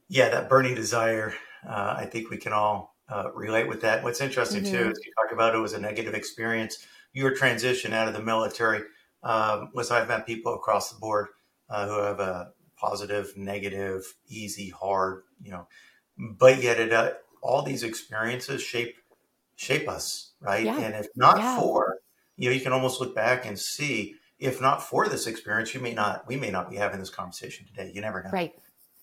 yeah, 0.08 0.30
that 0.30 0.50
burning 0.50 0.76
desire. 0.76 1.34
Uh, 1.68 1.96
I 1.98 2.06
think 2.06 2.30
we 2.30 2.38
can 2.38 2.54
all 2.54 2.96
uh, 3.10 3.32
relate 3.34 3.68
with 3.68 3.82
that. 3.82 4.04
What's 4.04 4.22
interesting 4.22 4.64
mm-hmm. 4.64 4.74
too 4.74 4.92
is 4.92 5.00
you 5.06 5.12
talk 5.22 5.34
about 5.34 5.56
it 5.56 5.60
was 5.60 5.74
a 5.74 5.80
negative 5.80 6.14
experience. 6.14 6.86
Your 7.14 7.36
transition 7.36 7.94
out 7.94 8.08
of 8.08 8.14
the 8.14 8.22
military 8.22 8.84
um, 9.24 9.70
was 9.74 9.92
I've 9.92 10.08
met 10.08 10.26
people 10.26 10.56
across 10.56 10.92
the 10.92 11.00
board 11.00 11.28
uh, 11.70 11.88
who 11.88 12.00
have 12.00 12.20
a 12.20 12.52
positive, 12.78 13.36
negative, 13.38 14.14
easy, 14.28 14.70
hard, 14.70 15.24
you 15.42 15.52
know, 15.52 15.68
but 16.18 16.62
yet 16.62 16.80
it 16.80 16.92
uh, 16.92 17.12
all 17.42 17.62
these 17.62 17.84
experiences 17.84 18.62
shape 18.62 18.96
shape 19.56 19.88
us, 19.88 20.32
right? 20.40 20.66
Yeah. 20.66 20.80
And 20.80 20.96
if 20.96 21.08
not 21.16 21.38
yeah. 21.38 21.60
for, 21.60 22.00
you 22.38 22.50
know, 22.50 22.56
you 22.56 22.62
can 22.62 22.74
almost 22.74 23.00
look 23.00 23.16
back 23.16 23.46
and 23.46 23.58
see 23.58 24.16
if 24.40 24.60
not 24.60 24.82
for 24.82 25.08
this 25.08 25.28
experience, 25.28 25.74
you 25.74 25.80
may 25.80 25.94
not, 25.94 26.28
we 26.28 26.36
may 26.36 26.50
not 26.50 26.70
be 26.70 26.76
having 26.76 27.00
this 27.00 27.10
conversation 27.10 27.66
today. 27.66 27.92
You 27.94 28.02
never 28.02 28.24
know. 28.24 28.30
Right. 28.32 28.54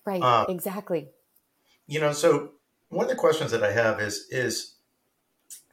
Right. 0.05 0.23
Um, 0.23 0.47
exactly. 0.49 1.09
You 1.87 2.01
know, 2.01 2.13
so 2.13 2.53
one 2.89 3.05
of 3.05 3.11
the 3.11 3.17
questions 3.17 3.51
that 3.53 3.63
I 3.63 3.73
have 3.73 4.01
is, 4.01 4.27
is 4.31 4.75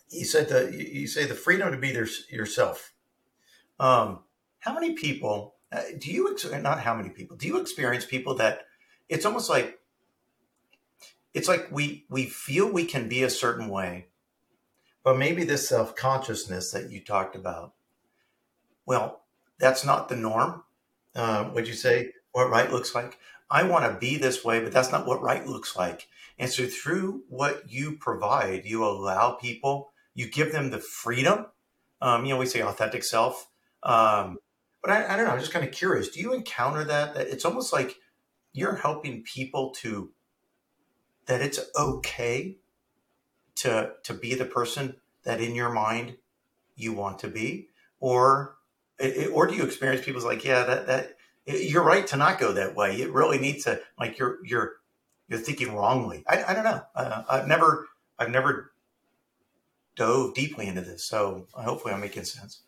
you 0.09 0.25
said 0.25 0.49
the, 0.49 0.71
you 0.71 1.07
say 1.07 1.25
the 1.25 1.33
freedom 1.33 1.71
to 1.71 1.77
be 1.77 1.91
there 1.91 2.07
yourself. 2.29 2.93
Um, 3.79 4.19
how 4.59 4.73
many 4.73 4.93
people 4.93 5.55
uh, 5.71 5.81
do 5.97 6.11
you, 6.11 6.31
ex- 6.31 6.49
not 6.61 6.79
how 6.81 6.95
many 6.95 7.09
people, 7.09 7.35
do 7.35 7.47
you 7.47 7.59
experience 7.59 8.05
people 8.05 8.35
that 8.35 8.61
it's 9.09 9.25
almost 9.25 9.49
like 9.49 9.79
it's 11.33 11.47
like 11.47 11.67
we 11.71 12.05
we 12.09 12.25
feel 12.25 12.71
we 12.71 12.85
can 12.85 13.07
be 13.07 13.23
a 13.23 13.29
certain 13.29 13.69
way 13.69 14.07
but 15.07 15.17
maybe 15.17 15.45
this 15.45 15.69
self-consciousness 15.69 16.71
that 16.71 16.91
you 16.91 16.99
talked 16.99 17.33
about 17.33 17.71
well 18.85 19.21
that's 19.57 19.85
not 19.85 20.09
the 20.09 20.17
norm. 20.17 20.63
Uh, 21.15 21.49
would 21.53 21.65
you 21.65 21.73
say? 21.73 22.11
What 22.33 22.49
right 22.49 22.69
looks 22.69 22.93
like? 22.93 23.17
I 23.49 23.63
want 23.63 23.85
to 23.85 23.97
be 23.97 24.17
this 24.17 24.43
way 24.43 24.59
but 24.59 24.73
that's 24.73 24.91
not 24.91 25.07
what 25.07 25.21
right 25.21 25.47
looks 25.47 25.77
like. 25.77 26.09
And 26.37 26.51
so 26.51 26.65
through 26.67 27.23
what 27.29 27.71
you 27.71 27.95
provide 27.95 28.65
you 28.65 28.83
allow 28.83 29.31
people 29.31 29.93
you 30.13 30.29
give 30.29 30.51
them 30.51 30.71
the 30.71 30.79
freedom. 30.79 31.45
Um, 32.01 32.25
you 32.25 32.33
know 32.33 32.37
we 32.37 32.45
say 32.45 32.59
authentic 32.59 33.05
self. 33.05 33.47
Um, 33.83 34.39
but 34.81 34.91
I, 34.91 35.13
I 35.13 35.15
don't 35.15 35.25
know 35.25 35.31
i'm 35.31 35.39
just 35.39 35.53
kind 35.53 35.65
of 35.65 35.71
curious 35.71 36.09
do 36.09 36.19
you 36.19 36.33
encounter 36.33 36.83
that 36.83 37.13
that 37.13 37.27
it's 37.27 37.45
almost 37.45 37.71
like 37.71 37.95
you're 38.51 38.75
helping 38.75 39.23
people 39.23 39.71
to 39.83 40.11
that 41.27 41.41
it's 41.41 41.61
okay 41.79 42.57
to 43.57 43.93
to 44.03 44.13
be 44.13 44.35
the 44.35 44.45
person 44.45 44.95
that 45.23 45.41
in 45.41 45.55
your 45.55 45.69
mind 45.69 46.17
you 46.75 46.93
want 46.93 47.19
to 47.19 47.27
be? 47.27 47.69
Or 47.99 48.55
or 49.33 49.47
do 49.47 49.55
you 49.55 49.63
experience 49.63 50.03
people's 50.05 50.25
like 50.25 50.43
yeah 50.43 50.63
that 50.63 50.87
that 50.87 51.17
you're 51.45 51.83
right 51.83 52.05
to 52.07 52.17
not 52.17 52.39
go 52.39 52.51
that 52.53 52.75
way. 52.75 52.95
It 52.97 53.11
really 53.11 53.39
needs 53.39 53.63
to 53.65 53.81
like 53.99 54.17
you're 54.19 54.37
you're 54.45 54.73
you're 55.27 55.39
thinking 55.39 55.73
wrongly. 55.75 56.23
I, 56.27 56.43
I 56.45 56.53
don't 56.53 56.63
know. 56.63 56.81
Uh, 56.95 57.23
i've 57.29 57.47
never 57.47 57.87
i've 58.19 58.29
never 58.29 58.71
dove 59.95 60.35
deeply 60.35 60.67
into 60.67 60.81
this 60.81 61.03
so 61.03 61.47
hopefully 61.53 61.93
i'm 61.93 62.01
making 62.01 62.23
sense. 62.23 62.61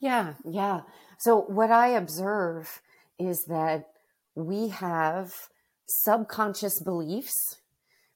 Yeah 0.00 0.34
yeah. 0.44 0.82
So 1.18 1.42
what 1.42 1.70
i 1.70 1.88
observe 1.88 2.82
is 3.18 3.44
that 3.46 3.90
we 4.34 4.68
have 4.68 5.34
subconscious 5.86 6.80
beliefs 6.80 7.58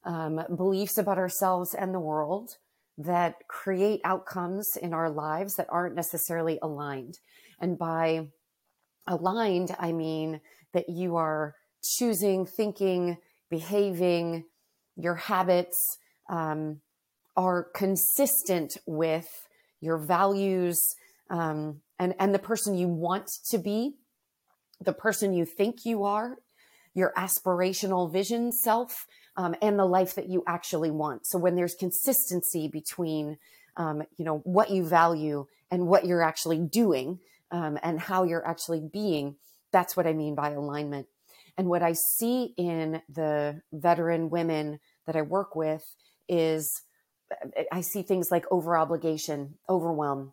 um, 0.07 0.41
beliefs 0.57 0.97
about 0.97 1.19
ourselves 1.19 1.75
and 1.75 1.93
the 1.93 2.01
world 2.01 2.57
that 2.97 3.35
create 3.49 4.01
outcomes 4.05 4.71
in 4.81 4.95
our 4.95 5.11
lives 5.11 5.57
that 5.57 5.67
aren't 5.69 5.95
necessarily 5.95 6.59
aligned. 6.63 7.19
And 7.61 7.79
by 7.79 8.29
aligned, 9.07 9.75
I 9.79 9.93
mean 9.93 10.41
that 10.73 10.89
you 10.89 11.17
are 11.17 11.55
choosing, 11.83 12.47
thinking, 12.47 13.19
behaving, 13.51 14.45
your 14.97 15.17
habits 15.17 15.99
um, 16.31 16.81
are 17.37 17.69
consistent 17.75 18.79
with 18.87 19.29
your 19.81 19.99
values 19.99 20.81
um, 21.29 21.81
and, 21.99 22.15
and 22.19 22.35
the 22.35 22.39
person 22.39 22.77
you 22.77 22.89
want 22.89 23.29
to 23.51 23.59
be, 23.59 23.97
the 24.81 24.93
person 24.93 25.35
you 25.35 25.45
think 25.45 25.85
you 25.85 26.05
are, 26.05 26.37
your 26.95 27.13
aspirational 27.17 28.11
vision 28.11 28.53
self, 28.53 29.07
um, 29.37 29.55
and 29.61 29.79
the 29.79 29.85
life 29.85 30.15
that 30.15 30.29
you 30.29 30.43
actually 30.47 30.91
want. 30.91 31.27
So 31.27 31.39
when 31.39 31.57
there's 31.57 31.75
consistency 31.75 32.69
between, 32.69 33.39
um, 33.77 34.03
you 34.17 34.25
know, 34.25 34.39
what 34.45 34.71
you 34.71 34.85
value 34.85 35.47
and 35.71 35.87
what 35.87 36.07
you're 36.07 36.23
actually 36.23 36.59
doing 36.59 37.19
um, 37.51 37.79
and 37.83 38.01
how 38.01 38.25
you're 38.25 38.47
actually 38.47 38.81
being, 38.81 39.37
that's 39.73 39.97
what 39.97 40.07
I 40.07 40.13
mean 40.13 40.35
by 40.35 40.51
alignment. 40.51 41.07
And 41.59 41.69
what 41.69 41.83
I 41.83 41.93
see 41.93 42.55
in 42.57 43.03
the 43.09 43.63
veteran 43.73 44.31
women 44.31 44.79
that 45.07 45.17
I 45.17 45.23
work 45.23 45.57
with 45.57 45.85
is 46.29 46.83
I 47.73 47.81
see 47.81 48.03
things 48.03 48.31
like 48.31 48.45
over 48.51 48.77
obligation, 48.77 49.55
overwhelm, 49.69 50.33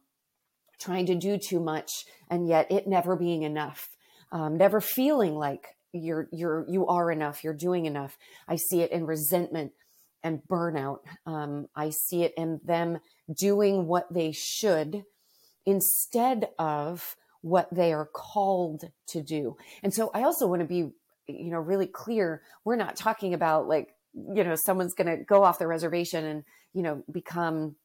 trying 0.80 1.06
to 1.08 1.16
do 1.16 1.38
too 1.38 1.60
much, 1.60 2.06
and 2.30 2.48
yet 2.48 2.72
it 2.72 2.88
never 2.88 3.16
being 3.16 3.44
enough, 3.44 3.90
um, 4.32 4.58
never 4.58 4.82
feeling 4.82 5.36
like 5.36 5.76
you're 5.94 6.28
you're 6.32 6.66
you 6.68 6.88
are 6.88 7.12
enough 7.12 7.44
you're 7.44 7.54
doing 7.54 7.86
enough. 7.86 8.18
I 8.48 8.56
see 8.58 8.82
it 8.82 8.92
in 8.92 9.06
resentment 9.06 9.74
and 10.24 10.42
burnout. 10.50 11.00
Um, 11.26 11.68
i 11.76 11.90
see 11.90 12.24
it 12.24 12.34
in 12.38 12.60
them 12.64 13.00
doing 13.32 13.88
what 13.88 14.12
they 14.14 14.32
should 14.32 15.04
instead 15.66 16.50
of 16.60 17.16
what 17.42 17.74
they 17.74 17.94
are 17.94 18.10
called 18.12 18.90
to 19.08 19.22
do. 19.22 19.58
And 19.84 19.94
so 19.94 20.12
i 20.14 20.24
also 20.24 20.48
want 20.48 20.62
to 20.62 20.68
be 20.68 20.92
you 21.28 21.52
know 21.52 21.60
really 21.60 21.88
clear. 21.88 22.42
We're 22.66 22.76
not 22.76 22.96
talking 22.96 23.34
about 23.34 23.68
like 23.68 23.96
you 24.14 24.44
know 24.44 24.56
someone's 24.56 24.94
going 24.94 25.18
to 25.18 25.24
go 25.24 25.44
off 25.44 25.60
the 25.60 25.68
reservation 25.68 26.26
and 26.26 26.44
you 26.74 26.82
know 26.82 27.04
become 27.12 27.76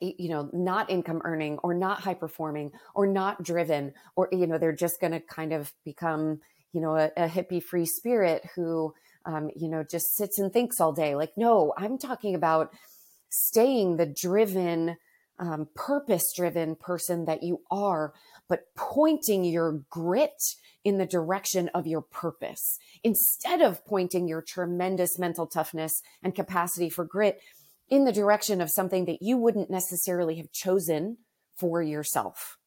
you 0.00 0.30
know 0.30 0.48
not 0.52 0.90
income 0.90 1.20
earning 1.24 1.58
or 1.58 1.74
not 1.74 2.00
high 2.00 2.14
performing 2.14 2.72
or 2.94 3.06
not 3.06 3.42
driven 3.42 3.92
or 4.16 4.28
you 4.32 4.46
know 4.46 4.58
they're 4.58 4.72
just 4.72 5.00
going 5.00 5.12
to 5.12 5.20
kind 5.20 5.52
of 5.52 5.72
become 5.84 6.40
you 6.74 6.80
know, 6.80 6.96
a, 6.96 7.10
a 7.16 7.28
hippie 7.28 7.62
free 7.62 7.86
spirit 7.86 8.44
who, 8.56 8.92
um, 9.24 9.48
you 9.54 9.68
know, 9.68 9.84
just 9.88 10.16
sits 10.16 10.38
and 10.38 10.52
thinks 10.52 10.80
all 10.80 10.92
day. 10.92 11.14
Like, 11.14 11.32
no, 11.36 11.72
I'm 11.78 11.98
talking 11.98 12.34
about 12.34 12.74
staying 13.30 13.96
the 13.96 14.06
driven, 14.06 14.96
um, 15.38 15.68
purpose 15.74 16.32
driven 16.34 16.74
person 16.74 17.26
that 17.26 17.44
you 17.44 17.60
are, 17.70 18.12
but 18.48 18.64
pointing 18.76 19.44
your 19.44 19.82
grit 19.88 20.42
in 20.84 20.98
the 20.98 21.06
direction 21.06 21.70
of 21.74 21.86
your 21.86 22.02
purpose 22.02 22.78
instead 23.02 23.62
of 23.62 23.84
pointing 23.86 24.26
your 24.28 24.42
tremendous 24.42 25.18
mental 25.18 25.46
toughness 25.46 26.02
and 26.22 26.34
capacity 26.34 26.90
for 26.90 27.04
grit 27.04 27.40
in 27.88 28.04
the 28.04 28.12
direction 28.12 28.60
of 28.60 28.68
something 28.70 29.04
that 29.04 29.22
you 29.22 29.36
wouldn't 29.36 29.70
necessarily 29.70 30.36
have 30.36 30.50
chosen 30.50 31.18
for 31.56 31.80
yourself. 31.80 32.58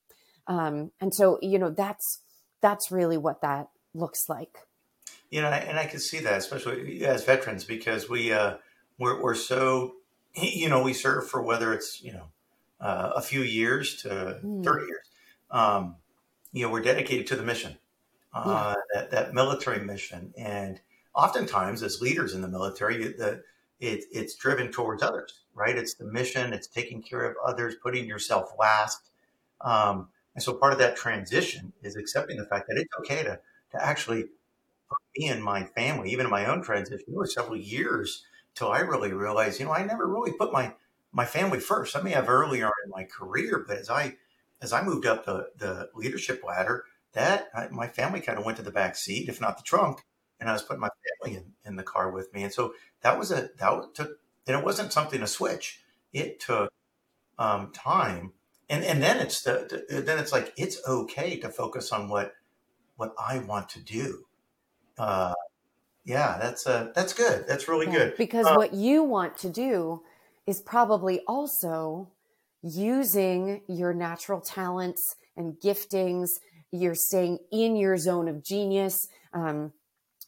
Um, 0.48 0.92
and 1.02 1.14
so, 1.14 1.38
you 1.42 1.60
know, 1.60 1.70
that's, 1.70 2.22
that's 2.62 2.90
really 2.90 3.18
what 3.18 3.42
that 3.42 3.68
looks 3.98 4.30
like. 4.30 4.60
you 5.30 5.42
know, 5.42 5.50
and 5.50 5.78
I 5.78 5.86
can 5.86 6.00
see 6.00 6.20
that, 6.20 6.38
especially 6.38 7.06
as 7.06 7.24
veterans, 7.26 7.64
because 7.64 8.10
we 8.10 8.32
uh, 8.32 8.56
we're, 8.98 9.22
we're 9.22 9.36
so, 9.36 9.96
you 10.36 10.70
know, 10.70 10.82
we 10.82 10.94
serve 10.94 11.30
for 11.30 11.42
whether 11.42 11.74
it's 11.74 12.02
you 12.02 12.14
know 12.14 12.28
uh, 12.80 13.12
a 13.16 13.22
few 13.22 13.42
years 13.42 14.02
to 14.04 14.40
mm. 14.44 14.64
thirty 14.64 14.86
years. 14.86 15.08
Um, 15.52 15.96
you 16.54 16.66
know, 16.66 16.72
we're 16.72 16.82
dedicated 16.82 17.28
to 17.28 17.36
the 17.36 17.44
mission, 17.44 17.78
uh, 18.34 18.76
yeah. 18.76 19.02
that 19.02 19.12
that 19.12 19.34
military 19.34 19.84
mission, 19.86 20.34
and 20.38 20.80
oftentimes 21.14 21.84
as 21.84 22.02
leaders 22.02 22.34
in 22.34 22.42
the 22.42 22.48
military, 22.48 22.98
the 22.98 23.44
it, 23.80 24.06
it's 24.12 24.36
driven 24.36 24.72
towards 24.72 25.04
others, 25.04 25.42
right? 25.54 25.78
It's 25.78 25.96
the 25.96 26.06
mission, 26.06 26.54
it's 26.54 26.68
taking 26.68 27.02
care 27.02 27.24
of 27.30 27.36
others, 27.46 27.76
putting 27.82 28.06
yourself 28.06 28.52
last. 28.58 29.10
Um, 29.62 30.10
and 30.34 30.44
so 30.44 30.54
part 30.54 30.74
of 30.74 30.80
that 30.80 30.96
transition 30.96 31.74
is 31.84 31.96
accepting 31.96 32.38
the 32.38 32.46
fact 32.46 32.68
that 32.70 32.78
it's 32.78 32.94
okay 33.00 33.24
to, 33.24 33.40
to 33.72 33.84
actually 33.84 34.24
put 34.24 35.00
me 35.18 35.28
and 35.30 35.44
my 35.44 35.64
family, 35.64 36.12
even 36.12 36.30
my 36.30 36.46
own 36.46 36.62
transition, 36.62 37.06
it 37.08 37.16
was 37.16 37.34
several 37.34 37.58
years 37.58 38.24
till 38.56 38.72
I 38.72 38.80
really 38.80 39.14
realized, 39.14 39.60
you 39.60 39.66
know, 39.66 39.74
I 39.74 39.86
never 39.86 40.08
really 40.08 40.34
put 40.34 40.54
my, 40.54 40.74
my 41.12 41.26
family 41.26 41.60
first. 41.60 41.96
I 41.96 42.02
may 42.02 42.12
have 42.12 42.30
earlier 42.30 42.72
in 42.86 42.92
my 42.92 43.04
career, 43.04 43.66
but 43.68 43.78
as 43.78 43.90
I, 43.90 44.16
as 44.62 44.74
I 44.74 44.84
moved 44.84 45.06
up 45.06 45.26
the, 45.26 45.50
the 45.58 45.90
leadership 45.96 46.44
ladder, 46.46 46.86
that 47.14 47.50
I, 47.56 47.68
my 47.70 47.88
family 47.88 48.22
kind 48.22 48.40
of 48.40 48.46
went 48.46 48.58
to 48.58 48.64
the 48.64 48.72
back 48.72 48.96
seat, 48.96 49.30
if 49.30 49.42
not 49.42 49.58
the 49.58 49.64
trunk 49.64 50.02
and 50.40 50.50
I 50.50 50.54
was 50.54 50.64
putting 50.64 50.82
my 50.82 50.90
family 51.24 51.38
in, 51.38 51.54
in 51.66 51.76
the 51.76 51.84
car 51.84 52.12
with 52.12 52.34
me. 52.34 52.44
And 52.44 52.54
so 52.54 52.74
that 53.02 53.18
was 53.18 53.32
a 53.32 53.50
that 53.58 53.96
took 53.96 54.20
and 54.48 54.58
it 54.58 54.64
wasn't 54.64 54.94
something 54.94 55.20
to 55.20 55.28
switch. 55.28 55.82
It 56.14 56.40
took 56.40 56.72
um, 57.38 57.72
time, 57.74 58.34
and 58.70 58.84
and 58.84 59.02
then 59.02 59.18
it's 59.18 59.42
the, 59.42 59.86
the, 59.90 60.02
then 60.02 60.20
it's 60.20 60.32
like 60.32 60.54
it's 60.58 60.80
okay 60.88 61.38
to 61.40 61.50
focus 61.50 61.92
on 61.92 62.10
what 62.10 62.34
what 62.98 63.14
I 63.18 63.40
want 63.40 63.70
to 63.70 63.80
do. 63.80 64.26
Uh, 64.98 65.34
yeah, 66.04 66.38
that's 66.42 66.68
uh, 66.68 66.92
that's 66.94 67.14
good. 67.14 67.46
That's 67.48 67.68
really 67.68 67.88
yeah, 67.88 67.94
good 67.94 68.18
because 68.18 68.46
uh, 68.46 68.56
what 68.56 68.74
you 68.74 69.04
want 69.04 69.38
to 69.40 69.50
do 69.50 70.04
is 70.46 70.62
probably 70.62 71.22
also 71.28 72.10
using 72.64 73.62
your 73.68 73.94
natural 73.94 74.42
talents 74.42 75.16
and 75.36 75.60
giftings. 75.60 76.28
You're 76.72 76.96
staying 76.96 77.40
in 77.52 77.76
your 77.76 77.98
zone 77.98 78.28
of 78.28 78.44
genius. 78.44 79.08
Um, 79.34 79.74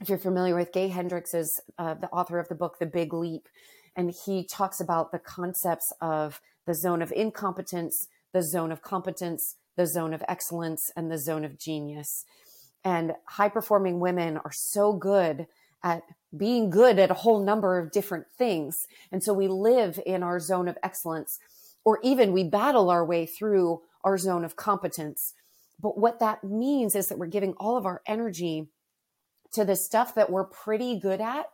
if 0.01 0.07
you're 0.07 0.17
familiar 0.17 0.55
with 0.55 0.71
Gay 0.71 0.87
Hendricks 0.87 1.33
is 1.33 1.61
uh, 1.77 1.95
the 1.95 2.09
author 2.09 2.39
of 2.39 2.47
the 2.47 2.55
book 2.55 2.79
The 2.79 2.85
Big 2.85 3.13
Leap, 3.13 3.47
and 3.95 4.13
he 4.25 4.45
talks 4.45 4.79
about 4.79 5.11
the 5.11 5.19
concepts 5.19 5.91
of 5.99 6.39
the 6.65 6.73
zone 6.73 7.01
of 7.01 7.11
incompetence, 7.11 8.07
the 8.31 8.43
zone 8.43 8.71
of 8.71 8.81
competence, 8.81 9.55
the 9.75 9.87
zone 9.87 10.13
of 10.13 10.23
excellence, 10.27 10.91
and 10.95 11.11
the 11.11 11.17
zone 11.17 11.43
of 11.43 11.57
genius. 11.57 12.25
And 12.83 13.13
high 13.25 13.49
performing 13.49 13.99
women 13.99 14.37
are 14.37 14.51
so 14.53 14.93
good 14.93 15.47
at 15.83 16.03
being 16.35 16.69
good 16.69 16.99
at 16.99 17.11
a 17.11 17.15
whole 17.15 17.43
number 17.43 17.79
of 17.79 17.91
different 17.91 18.25
things. 18.37 18.87
And 19.11 19.23
so 19.23 19.33
we 19.33 19.47
live 19.47 19.99
in 20.05 20.23
our 20.23 20.39
zone 20.39 20.67
of 20.67 20.77
excellence, 20.83 21.39
or 21.83 21.99
even 22.03 22.33
we 22.33 22.43
battle 22.43 22.89
our 22.89 23.05
way 23.05 23.25
through 23.25 23.81
our 24.03 24.17
zone 24.17 24.43
of 24.43 24.55
competence. 24.55 25.33
But 25.81 25.97
what 25.97 26.19
that 26.19 26.43
means 26.43 26.95
is 26.95 27.07
that 27.07 27.17
we're 27.17 27.27
giving 27.27 27.53
all 27.53 27.77
of 27.77 27.85
our 27.85 28.01
energy 28.05 28.69
to 29.53 29.65
the 29.65 29.75
stuff 29.75 30.15
that 30.15 30.29
we're 30.29 30.45
pretty 30.45 30.99
good 30.99 31.21
at 31.21 31.45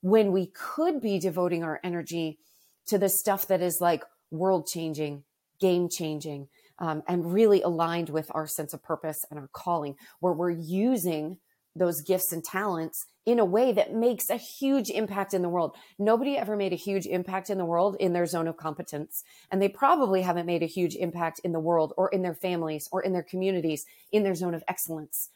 when 0.00 0.32
we 0.32 0.46
could 0.46 1.00
be 1.00 1.18
devoting 1.18 1.62
our 1.62 1.80
energy 1.84 2.38
to 2.86 2.98
the 2.98 3.08
stuff 3.08 3.46
that 3.48 3.60
is 3.60 3.80
like 3.80 4.04
world 4.30 4.66
changing, 4.66 5.24
game 5.60 5.88
changing, 5.90 6.48
um, 6.78 7.02
and 7.06 7.32
really 7.32 7.62
aligned 7.62 8.10
with 8.10 8.30
our 8.34 8.46
sense 8.46 8.72
of 8.72 8.82
purpose 8.82 9.18
and 9.30 9.38
our 9.38 9.48
calling, 9.52 9.96
where 10.20 10.32
we're 10.32 10.50
using 10.50 11.38
those 11.76 12.02
gifts 12.02 12.32
and 12.32 12.42
talents 12.42 13.04
in 13.24 13.38
a 13.38 13.44
way 13.44 13.72
that 13.72 13.94
makes 13.94 14.30
a 14.30 14.36
huge 14.36 14.90
impact 14.90 15.32
in 15.32 15.42
the 15.42 15.48
world. 15.48 15.76
Nobody 15.98 16.36
ever 16.36 16.56
made 16.56 16.72
a 16.72 16.76
huge 16.76 17.06
impact 17.06 17.50
in 17.50 17.58
the 17.58 17.64
world 17.64 17.96
in 18.00 18.12
their 18.12 18.26
zone 18.26 18.48
of 18.48 18.56
competence. 18.56 19.22
And 19.50 19.62
they 19.62 19.68
probably 19.68 20.22
haven't 20.22 20.46
made 20.46 20.62
a 20.62 20.66
huge 20.66 20.96
impact 20.96 21.40
in 21.44 21.52
the 21.52 21.60
world 21.60 21.92
or 21.96 22.08
in 22.08 22.22
their 22.22 22.34
families 22.34 22.88
or 22.90 23.02
in 23.02 23.12
their 23.12 23.22
communities 23.22 23.84
in 24.10 24.24
their 24.24 24.34
zone 24.34 24.54
of 24.54 24.64
excellence 24.66 25.28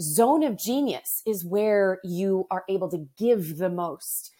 zone 0.00 0.42
of 0.42 0.58
genius 0.58 1.22
is 1.26 1.44
where 1.44 2.00
you 2.02 2.46
are 2.50 2.64
able 2.68 2.90
to 2.90 3.06
give 3.16 3.58
the 3.58 3.70
most. 3.70 4.32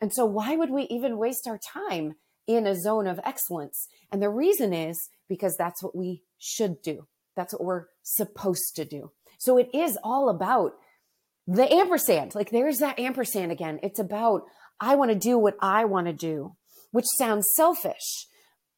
And 0.00 0.12
so, 0.12 0.24
why 0.24 0.56
would 0.56 0.70
we 0.70 0.84
even 0.84 1.18
waste 1.18 1.46
our 1.46 1.58
time 1.58 2.14
in 2.46 2.66
a 2.66 2.74
zone 2.74 3.06
of 3.06 3.20
excellence? 3.24 3.88
And 4.10 4.22
the 4.22 4.30
reason 4.30 4.72
is 4.72 5.08
because 5.32 5.56
that's 5.56 5.82
what 5.82 5.96
we 5.96 6.22
should 6.38 6.82
do, 6.82 7.06
that's 7.36 7.52
what 7.52 7.64
we're 7.64 7.86
supposed 8.02 8.76
to 8.76 8.84
do. 8.84 9.12
So, 9.38 9.56
it 9.58 9.70
is 9.74 9.98
all 10.02 10.28
about 10.28 10.72
the 11.46 11.72
ampersand. 11.72 12.34
Like, 12.34 12.50
there's 12.50 12.78
that 12.78 12.98
ampersand 12.98 13.50
again. 13.50 13.80
It's 13.82 13.98
about, 13.98 14.42
I 14.80 14.94
want 14.94 15.10
to 15.10 15.18
do 15.18 15.38
what 15.38 15.56
I 15.60 15.84
want 15.84 16.06
to 16.06 16.12
do, 16.12 16.56
which 16.90 17.06
sounds 17.18 17.46
selfish, 17.56 18.26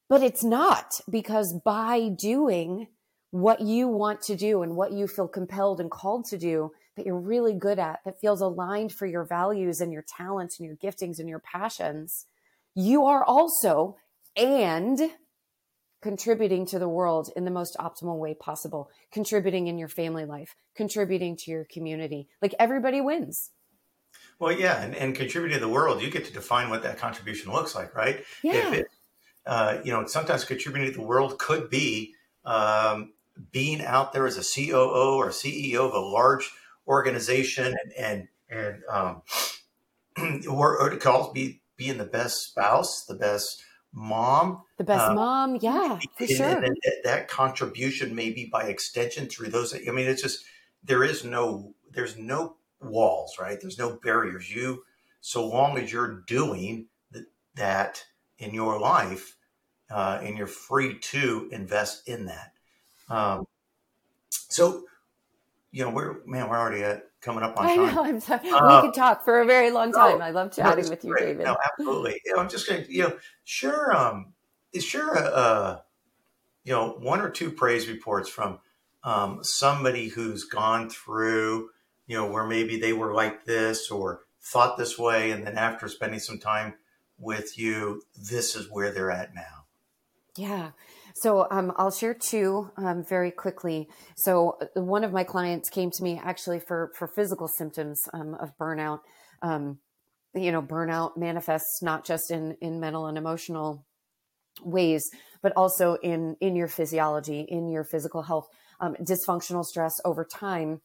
but 0.09 0.23
it's 0.23 0.43
not 0.43 0.91
because 1.09 1.59
by 1.65 2.09
doing, 2.17 2.87
what 3.35 3.59
you 3.59 3.89
want 3.89 4.21
to 4.21 4.33
do 4.33 4.61
and 4.61 4.77
what 4.77 4.93
you 4.93 5.07
feel 5.07 5.27
compelled 5.27 5.81
and 5.81 5.91
called 5.91 6.23
to 6.23 6.37
do 6.37 6.71
that 6.95 7.05
you're 7.05 7.19
really 7.19 7.53
good 7.53 7.77
at, 7.77 7.99
that 8.05 8.17
feels 8.21 8.39
aligned 8.39 8.93
for 8.93 9.05
your 9.05 9.25
values 9.25 9.81
and 9.81 9.91
your 9.91 10.05
talents 10.17 10.57
and 10.57 10.65
your 10.65 10.77
giftings 10.77 11.19
and 11.19 11.27
your 11.27 11.39
passions, 11.39 12.27
you 12.73 13.03
are 13.05 13.25
also 13.25 13.97
and 14.37 15.01
contributing 16.05 16.67
to 16.67 16.77
the 16.77 16.87
world 16.87 17.31
in 17.35 17.45
the 17.45 17.51
most 17.51 17.75
optimal 17.79 18.19
way 18.19 18.35
possible, 18.35 18.91
contributing 19.11 19.65
in 19.65 19.79
your 19.79 19.87
family 19.87 20.23
life, 20.23 20.55
contributing 20.75 21.35
to 21.35 21.49
your 21.49 21.65
community. 21.65 22.27
Like 22.43 22.53
everybody 22.59 23.01
wins. 23.01 23.49
Well, 24.37 24.51
yeah, 24.51 24.83
and, 24.83 24.93
and 24.93 25.15
contributing 25.15 25.57
to 25.57 25.65
the 25.65 25.71
world, 25.71 26.03
you 26.03 26.11
get 26.11 26.25
to 26.25 26.31
define 26.31 26.69
what 26.69 26.83
that 26.83 26.99
contribution 26.99 27.51
looks 27.51 27.73
like, 27.73 27.95
right? 27.95 28.23
Yeah. 28.43 28.71
It, 28.71 28.87
uh, 29.47 29.79
you 29.83 29.91
know, 29.91 30.05
sometimes 30.05 30.45
contributing 30.45 30.93
to 30.93 30.99
the 30.99 31.03
world 31.03 31.39
could 31.39 31.71
be 31.71 32.13
um, 32.45 33.13
being 33.51 33.83
out 33.83 34.13
there 34.13 34.27
as 34.27 34.37
a 34.37 34.43
COO 34.43 35.15
or 35.17 35.29
CEO 35.29 35.87
of 35.87 35.93
a 35.95 35.99
large 35.99 36.51
organization 36.87 37.65
and 37.65 37.93
and 37.97 38.27
and 38.47 38.83
um, 38.87 39.21
or, 40.47 40.79
or 40.79 40.93
it 40.93 40.99
could 40.99 41.11
also 41.11 41.33
be 41.33 41.63
being 41.77 41.97
the 41.97 42.05
best 42.05 42.43
spouse, 42.43 43.05
the 43.05 43.15
best 43.15 43.63
mom, 43.95 44.61
the 44.77 44.83
best 44.83 45.11
uh, 45.11 45.15
mom, 45.15 45.57
yeah, 45.61 45.97
for 46.17 46.23
and, 46.25 46.29
sure. 46.29 46.47
And, 46.47 46.65
and 46.65 46.77
that 47.05 47.27
contribution 47.27 48.13
maybe 48.13 48.45
by 48.51 48.65
extension 48.65 49.27
through 49.27 49.49
those. 49.49 49.73
I 49.73 49.91
mean, 49.91 50.07
it's 50.07 50.21
just 50.21 50.45
there 50.83 51.03
is 51.03 51.23
no 51.23 51.73
there's 51.91 52.17
no 52.17 52.57
walls, 52.81 53.37
right? 53.39 53.57
There's 53.59 53.79
no 53.79 53.97
barriers. 54.03 54.53
You 54.53 54.83
so 55.21 55.47
long 55.47 55.77
as 55.79 55.91
you're 55.91 56.21
doing 56.27 56.87
th- 57.13 57.25
that 57.55 58.03
in 58.37 58.53
your 58.53 58.79
life, 58.79 59.37
uh, 59.89 60.19
and 60.21 60.37
you're 60.37 60.45
free 60.45 60.99
to 60.99 61.49
invest 61.51 62.07
in 62.07 62.25
that. 62.25 62.51
Um, 63.09 63.47
so, 64.29 64.83
you 65.71 65.83
know, 65.83 65.89
we're 65.89 66.17
man, 66.25 66.49
we're 66.49 66.59
already 66.59 66.83
at 66.83 67.03
coming 67.25 67.43
up 67.43 67.59
on 67.59 67.65
time. 67.65 67.79
I 67.79 67.91
know. 67.91 68.03
I'm 68.03 68.19
sorry. 68.19 68.49
Uh, 68.49 68.81
we 68.81 68.87
could 68.87 68.95
talk 68.95 69.25
for 69.25 69.41
a 69.41 69.45
very 69.45 69.71
long 69.71 69.91
time. 69.91 70.21
I 70.21 70.29
love 70.29 70.53
chatting 70.53 70.85
no, 70.85 70.89
with 70.91 71.03
you, 71.03 71.11
great. 71.11 71.25
David. 71.25 71.45
No, 71.45 71.57
absolutely. 71.71 72.21
You 72.23 72.35
know, 72.35 72.41
I'm 72.41 72.49
just 72.49 72.69
going 72.69 72.85
to, 72.85 72.93
you 72.93 73.03
know, 73.03 73.17
sure. 73.43 73.95
Um, 73.95 74.33
is 74.71 74.83
sure, 74.83 75.17
uh, 75.17 75.79
you 76.63 76.73
know, 76.73 76.97
one 76.99 77.21
or 77.21 77.29
two 77.29 77.51
praise 77.51 77.87
reports 77.87 78.29
from 78.29 78.59
um, 79.03 79.39
somebody 79.41 80.09
who's 80.09 80.43
gone 80.43 80.89
through, 80.89 81.69
you 82.07 82.17
know, 82.17 82.29
where 82.29 82.45
maybe 82.45 82.79
they 82.79 82.93
were 82.93 83.13
like 83.13 83.45
this 83.45 83.89
or 83.89 84.21
thought 84.41 84.77
this 84.77 84.99
way, 84.99 85.31
and 85.31 85.45
then 85.47 85.57
after 85.57 85.87
spending 85.87 86.19
some 86.19 86.39
time 86.39 86.75
with 87.17 87.57
you, 87.57 88.03
this 88.15 88.55
is 88.55 88.69
where 88.69 88.91
they're 88.91 89.11
at 89.11 89.33
now. 89.33 89.65
Yeah. 90.35 90.71
So 91.15 91.47
um, 91.49 91.71
I'll 91.77 91.91
share 91.91 92.13
two 92.13 92.71
um, 92.75 93.03
very 93.03 93.31
quickly. 93.31 93.87
So 94.17 94.57
uh, 94.61 94.81
one 94.81 95.05
of 95.05 95.13
my 95.13 95.23
clients 95.23 95.69
came 95.69 95.89
to 95.91 96.03
me 96.03 96.19
actually 96.21 96.59
for 96.59 96.91
for 96.93 97.07
physical 97.07 97.47
symptoms 97.47 98.01
um, 98.13 98.35
of 98.35 98.57
burnout. 98.57 98.99
Um, 99.41 99.79
you 100.33 100.51
know, 100.51 100.61
burnout 100.61 101.15
manifests 101.15 101.81
not 101.81 102.05
just 102.05 102.31
in 102.31 102.57
in 102.59 102.81
mental 102.81 103.07
and 103.07 103.17
emotional 103.17 103.85
ways, 104.61 105.09
but 105.41 105.53
also 105.55 105.95
in 105.95 106.35
in 106.41 106.53
your 106.55 106.67
physiology, 106.67 107.41
in 107.47 107.69
your 107.69 107.85
physical 107.85 108.23
health. 108.23 108.47
Um, 108.81 108.95
dysfunctional 109.01 109.63
stress 109.63 109.93
over 110.03 110.25
time 110.25 110.81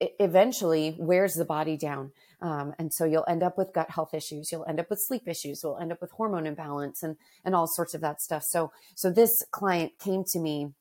eventually 0.00 0.96
wears 0.98 1.34
the 1.34 1.44
body 1.44 1.76
down. 1.76 2.10
Um, 2.40 2.74
and 2.78 2.92
so 2.92 3.04
you'll 3.04 3.24
end 3.28 3.42
up 3.42 3.58
with 3.58 3.72
gut 3.72 3.90
health 3.90 4.14
issues. 4.14 4.52
You'll 4.52 4.66
end 4.66 4.80
up 4.80 4.90
with 4.90 5.00
sleep 5.00 5.26
issues. 5.26 5.62
You'll 5.62 5.78
end 5.78 5.92
up 5.92 6.00
with 6.00 6.12
hormone 6.12 6.46
imbalance 6.46 7.02
and, 7.02 7.16
and 7.44 7.54
all 7.54 7.66
sorts 7.66 7.94
of 7.94 8.00
that 8.02 8.20
stuff. 8.20 8.44
So, 8.44 8.70
so 8.94 9.10
this 9.10 9.42
client 9.50 9.92
came 9.98 10.24
to 10.28 10.38
me 10.38 10.72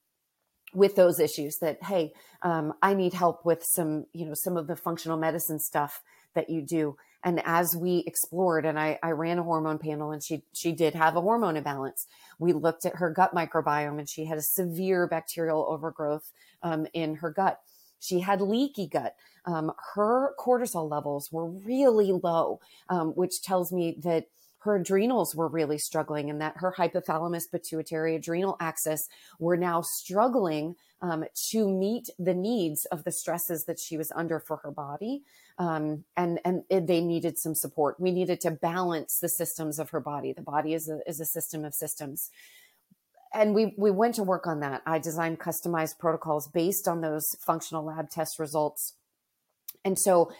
with 0.74 0.96
those 0.96 1.20
issues 1.20 1.58
that, 1.60 1.82
Hey, 1.84 2.14
um, 2.44 2.74
I 2.82 2.94
need 2.94 3.14
help 3.14 3.46
with 3.46 3.64
some, 3.64 4.06
you 4.14 4.26
know, 4.26 4.36
some 4.36 4.58
of 4.58 4.68
the 4.68 4.76
functional 4.76 5.18
medicine 5.18 5.60
stuff 5.60 6.02
that 6.36 6.50
you 6.50 6.62
do. 6.62 6.98
And 7.24 7.42
as 7.44 7.76
we 7.76 8.04
explored 8.06 8.66
and 8.66 8.80
I, 8.80 9.00
I 9.02 9.10
ran 9.10 9.40
a 9.40 9.44
hormone 9.44 9.80
panel 9.80 10.12
and 10.12 10.24
she, 10.24 10.44
she 10.54 10.72
did 10.72 10.94
have 10.94 11.16
a 11.16 11.22
hormone 11.22 11.58
imbalance. 11.58 12.06
We 12.38 12.54
looked 12.54 12.86
at 12.86 12.98
her 12.98 13.10
gut 13.10 13.34
microbiome 13.34 13.98
and 13.98 14.08
she 14.08 14.26
had 14.26 14.38
a 14.38 14.44
severe 14.44 15.08
bacterial 15.08 15.66
overgrowth 15.68 16.32
um, 16.62 16.86
in 16.94 17.16
her 17.16 17.32
gut 17.32 17.60
She 18.00 18.20
had 18.20 18.42
leaky 18.42 18.88
gut. 18.88 19.16
Um, 19.46 19.72
her 19.96 20.34
cortisol 20.40 20.90
levels 20.90 21.32
were 21.32 21.48
really 21.48 22.12
low, 22.12 22.60
um, 22.90 23.12
which 23.12 23.42
tells 23.42 23.72
me 23.72 23.96
that 24.04 24.28
her 24.60 24.76
adrenals 24.76 25.36
were 25.36 25.48
really 25.48 25.78
struggling 25.78 26.30
and 26.30 26.42
that 26.42 26.58
her 26.58 26.74
hypothalamus 26.78 27.50
pituitary 27.50 28.16
adrenal 28.16 28.58
axis 28.60 29.08
were 29.40 29.56
now 29.56 29.82
struggling 29.82 30.76
um, 31.02 31.24
to 31.52 31.70
meet 31.70 32.10
the 32.20 32.34
needs 32.34 32.86
of 32.86 33.04
the 33.04 33.12
stresses 33.12 33.66
that 33.66 33.80
she 33.80 33.98
was 33.98 34.12
under 34.16 34.40
for 34.40 34.58
her 34.58 34.72
body. 34.72 35.24
Um, 35.60 36.04
and 36.16 36.40
and 36.44 36.64
they 36.70 37.02
needed 37.02 37.38
some 37.38 37.56
support. 37.56 38.00
We 38.00 38.12
needed 38.12 38.42
to 38.42 38.52
balance 38.52 39.20
the 39.20 39.30
systems 39.30 39.80
of 39.80 39.92
her 39.92 40.00
body. 40.00 40.34
The 40.34 40.42
body 40.42 40.74
is 40.74 40.90
a, 40.90 41.00
is 41.08 41.20
a 41.20 41.26
system 41.26 41.64
of 41.64 41.74
systems 41.74 42.30
and 43.34 43.54
we 43.54 43.74
we 43.78 43.92
went 43.92 44.16
to 44.16 44.24
work 44.24 44.48
on 44.48 44.60
that. 44.62 44.82
I 44.86 45.00
designed 45.00 45.40
customized 45.40 46.00
protocols 46.00 46.48
based 46.48 46.88
on 46.88 47.02
those 47.02 47.26
functional 47.46 47.86
lab 47.86 48.10
test 48.10 48.40
results. 48.40 48.94
And 49.84 49.98
so 49.98 50.32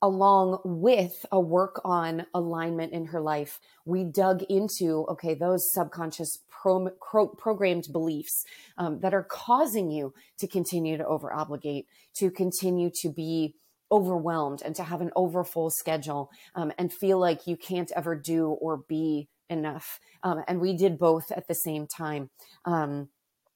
along 0.00 0.60
with 0.64 1.26
a 1.30 1.40
work 1.40 1.80
on 1.84 2.26
alignment 2.34 2.92
in 2.92 3.06
her 3.06 3.20
life, 3.20 3.60
we 3.84 4.04
dug 4.04 4.42
into 4.48 5.06
okay 5.08 5.34
those 5.34 5.70
subconscious 5.72 6.38
pro, 6.48 6.88
pro, 7.00 7.28
programmed 7.28 7.86
beliefs 7.92 8.44
um, 8.76 9.00
that 9.00 9.14
are 9.14 9.24
causing 9.24 9.90
you 9.90 10.14
to 10.38 10.46
continue 10.46 10.96
to 10.96 11.06
over 11.06 11.32
obligate, 11.32 11.86
to 12.14 12.30
continue 12.30 12.90
to 13.02 13.10
be 13.10 13.54
overwhelmed, 13.90 14.62
and 14.64 14.74
to 14.76 14.82
have 14.82 15.00
an 15.00 15.10
overfull 15.16 15.70
schedule, 15.70 16.30
um, 16.54 16.72
and 16.78 16.92
feel 16.92 17.18
like 17.18 17.46
you 17.46 17.56
can't 17.56 17.92
ever 17.96 18.14
do 18.14 18.48
or 18.48 18.78
be 18.88 19.28
enough. 19.50 20.00
Um, 20.22 20.42
and 20.46 20.60
we 20.60 20.76
did 20.76 20.98
both 20.98 21.30
at 21.32 21.48
the 21.48 21.54
same 21.54 21.86
time. 21.86 22.30
Um, 22.64 23.08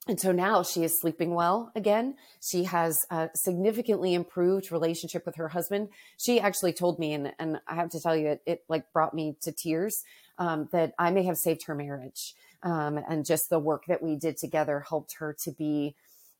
and 0.08 0.18
so 0.18 0.32
now 0.32 0.64
she 0.64 0.82
is 0.82 1.00
sleeping 1.00 1.32
well 1.34 1.70
again. 1.76 2.16
She 2.40 2.64
has 2.64 2.98
a 3.10 3.30
significantly 3.34 4.14
improved 4.14 4.72
relationship 4.72 5.24
with 5.24 5.36
her 5.36 5.48
husband. 5.48 5.90
She 6.16 6.40
actually 6.40 6.72
told 6.72 6.98
me, 6.98 7.12
and, 7.12 7.32
and 7.38 7.60
I 7.68 7.76
have 7.76 7.90
to 7.90 8.00
tell 8.00 8.16
you, 8.16 8.28
it, 8.28 8.42
it 8.44 8.64
like 8.68 8.92
brought 8.92 9.14
me 9.14 9.36
to 9.42 9.52
tears 9.52 10.02
um, 10.38 10.68
that 10.72 10.92
I 10.98 11.12
may 11.12 11.22
have 11.24 11.36
saved 11.36 11.66
her 11.66 11.74
marriage. 11.76 12.34
Um, 12.64 12.98
and 13.08 13.24
just 13.24 13.48
the 13.48 13.60
work 13.60 13.84
that 13.86 14.02
we 14.02 14.16
did 14.16 14.36
together 14.36 14.84
helped 14.88 15.14
her 15.18 15.36
to 15.44 15.52
be 15.52 15.94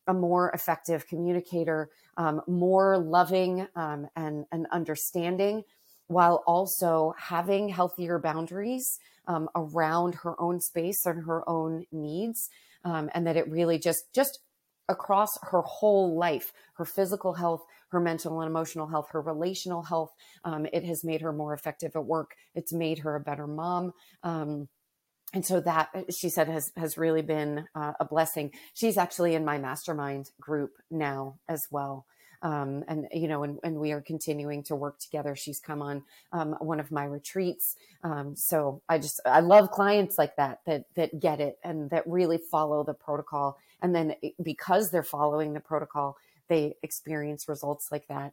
a 0.08 0.14
more 0.14 0.50
effective 0.50 1.06
communicator, 1.06 1.88
um, 2.16 2.42
more 2.48 2.98
loving 2.98 3.68
um, 3.76 4.08
and, 4.16 4.44
and 4.50 4.66
understanding, 4.72 5.62
while 6.12 6.42
also 6.46 7.14
having 7.18 7.68
healthier 7.68 8.18
boundaries 8.18 8.98
um, 9.26 9.48
around 9.54 10.16
her 10.16 10.40
own 10.40 10.60
space 10.60 11.06
and 11.06 11.24
her 11.24 11.48
own 11.48 11.84
needs 11.92 12.50
um, 12.84 13.10
and 13.14 13.26
that 13.26 13.36
it 13.36 13.48
really 13.48 13.78
just 13.78 14.12
just 14.14 14.40
across 14.88 15.38
her 15.42 15.62
whole 15.62 16.16
life 16.16 16.52
her 16.74 16.84
physical 16.84 17.34
health 17.34 17.64
her 17.90 18.00
mental 18.00 18.40
and 18.40 18.50
emotional 18.50 18.88
health 18.88 19.08
her 19.10 19.20
relational 19.20 19.82
health 19.82 20.12
um, 20.44 20.66
it 20.72 20.84
has 20.84 21.04
made 21.04 21.20
her 21.20 21.32
more 21.32 21.54
effective 21.54 21.92
at 21.94 22.04
work. 22.04 22.34
It's 22.54 22.72
made 22.72 23.00
her 23.00 23.14
a 23.14 23.20
better 23.20 23.46
mom. 23.46 23.92
Um, 24.22 24.68
and 25.34 25.46
so 25.46 25.60
that 25.60 25.88
she 26.10 26.28
said 26.28 26.48
has 26.48 26.72
has 26.76 26.98
really 26.98 27.22
been 27.22 27.66
uh, 27.74 27.92
a 27.98 28.04
blessing. 28.04 28.52
She's 28.74 28.98
actually 28.98 29.34
in 29.34 29.44
my 29.44 29.56
mastermind 29.56 30.30
group 30.40 30.72
now 30.90 31.38
as 31.48 31.68
well 31.70 32.06
um, 32.42 32.84
and 32.88 33.06
you 33.12 33.28
know, 33.28 33.44
and, 33.44 33.58
and, 33.62 33.78
we 33.78 33.92
are 33.92 34.00
continuing 34.00 34.62
to 34.64 34.74
work 34.74 34.98
together. 34.98 35.36
She's 35.36 35.60
come 35.60 35.80
on 35.80 36.02
um, 36.32 36.56
one 36.60 36.80
of 36.80 36.90
my 36.90 37.04
retreats, 37.04 37.76
um, 38.02 38.34
so 38.36 38.82
I 38.88 38.98
just 38.98 39.20
I 39.24 39.40
love 39.40 39.70
clients 39.70 40.18
like 40.18 40.36
that 40.36 40.60
that 40.66 40.84
that 40.96 41.20
get 41.20 41.40
it 41.40 41.58
and 41.62 41.88
that 41.90 42.06
really 42.06 42.38
follow 42.38 42.82
the 42.84 42.94
protocol, 42.94 43.58
and 43.80 43.94
then 43.94 44.14
because 44.42 44.90
they're 44.90 45.02
following 45.02 45.52
the 45.52 45.60
protocol, 45.60 46.16
they 46.48 46.74
experience 46.82 47.48
results 47.48 47.90
like 47.92 48.08
that. 48.08 48.32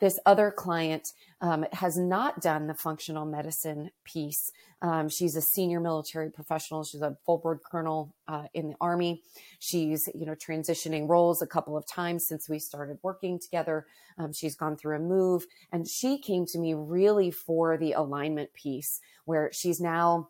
This 0.00 0.18
other 0.24 0.50
client 0.50 1.12
um, 1.42 1.64
has 1.72 1.96
not 1.96 2.40
done 2.40 2.66
the 2.66 2.74
functional 2.74 3.26
medicine 3.26 3.90
piece. 4.04 4.50
Um, 4.82 5.08
she's 5.10 5.36
a 5.36 5.42
senior 5.42 5.78
military 5.78 6.30
professional. 6.30 6.84
She's 6.84 7.02
a 7.02 7.16
full 7.24 7.38
board 7.38 7.60
colonel 7.62 8.14
uh, 8.26 8.44
in 8.54 8.68
the 8.68 8.76
army. 8.80 9.22
She's 9.58 10.08
you 10.14 10.24
know 10.24 10.34
transitioning 10.34 11.08
roles 11.08 11.42
a 11.42 11.46
couple 11.46 11.76
of 11.76 11.86
times 11.86 12.26
since 12.26 12.48
we 12.48 12.58
started 12.58 12.98
working 13.02 13.38
together. 13.38 13.86
Um, 14.16 14.32
she's 14.32 14.54
gone 14.54 14.76
through 14.76 14.96
a 14.96 15.00
move, 15.00 15.46
and 15.70 15.86
she 15.86 16.18
came 16.18 16.46
to 16.46 16.58
me 16.58 16.74
really 16.74 17.30
for 17.30 17.76
the 17.76 17.92
alignment 17.92 18.54
piece, 18.54 19.00
where 19.26 19.50
she's 19.52 19.80
now 19.80 20.28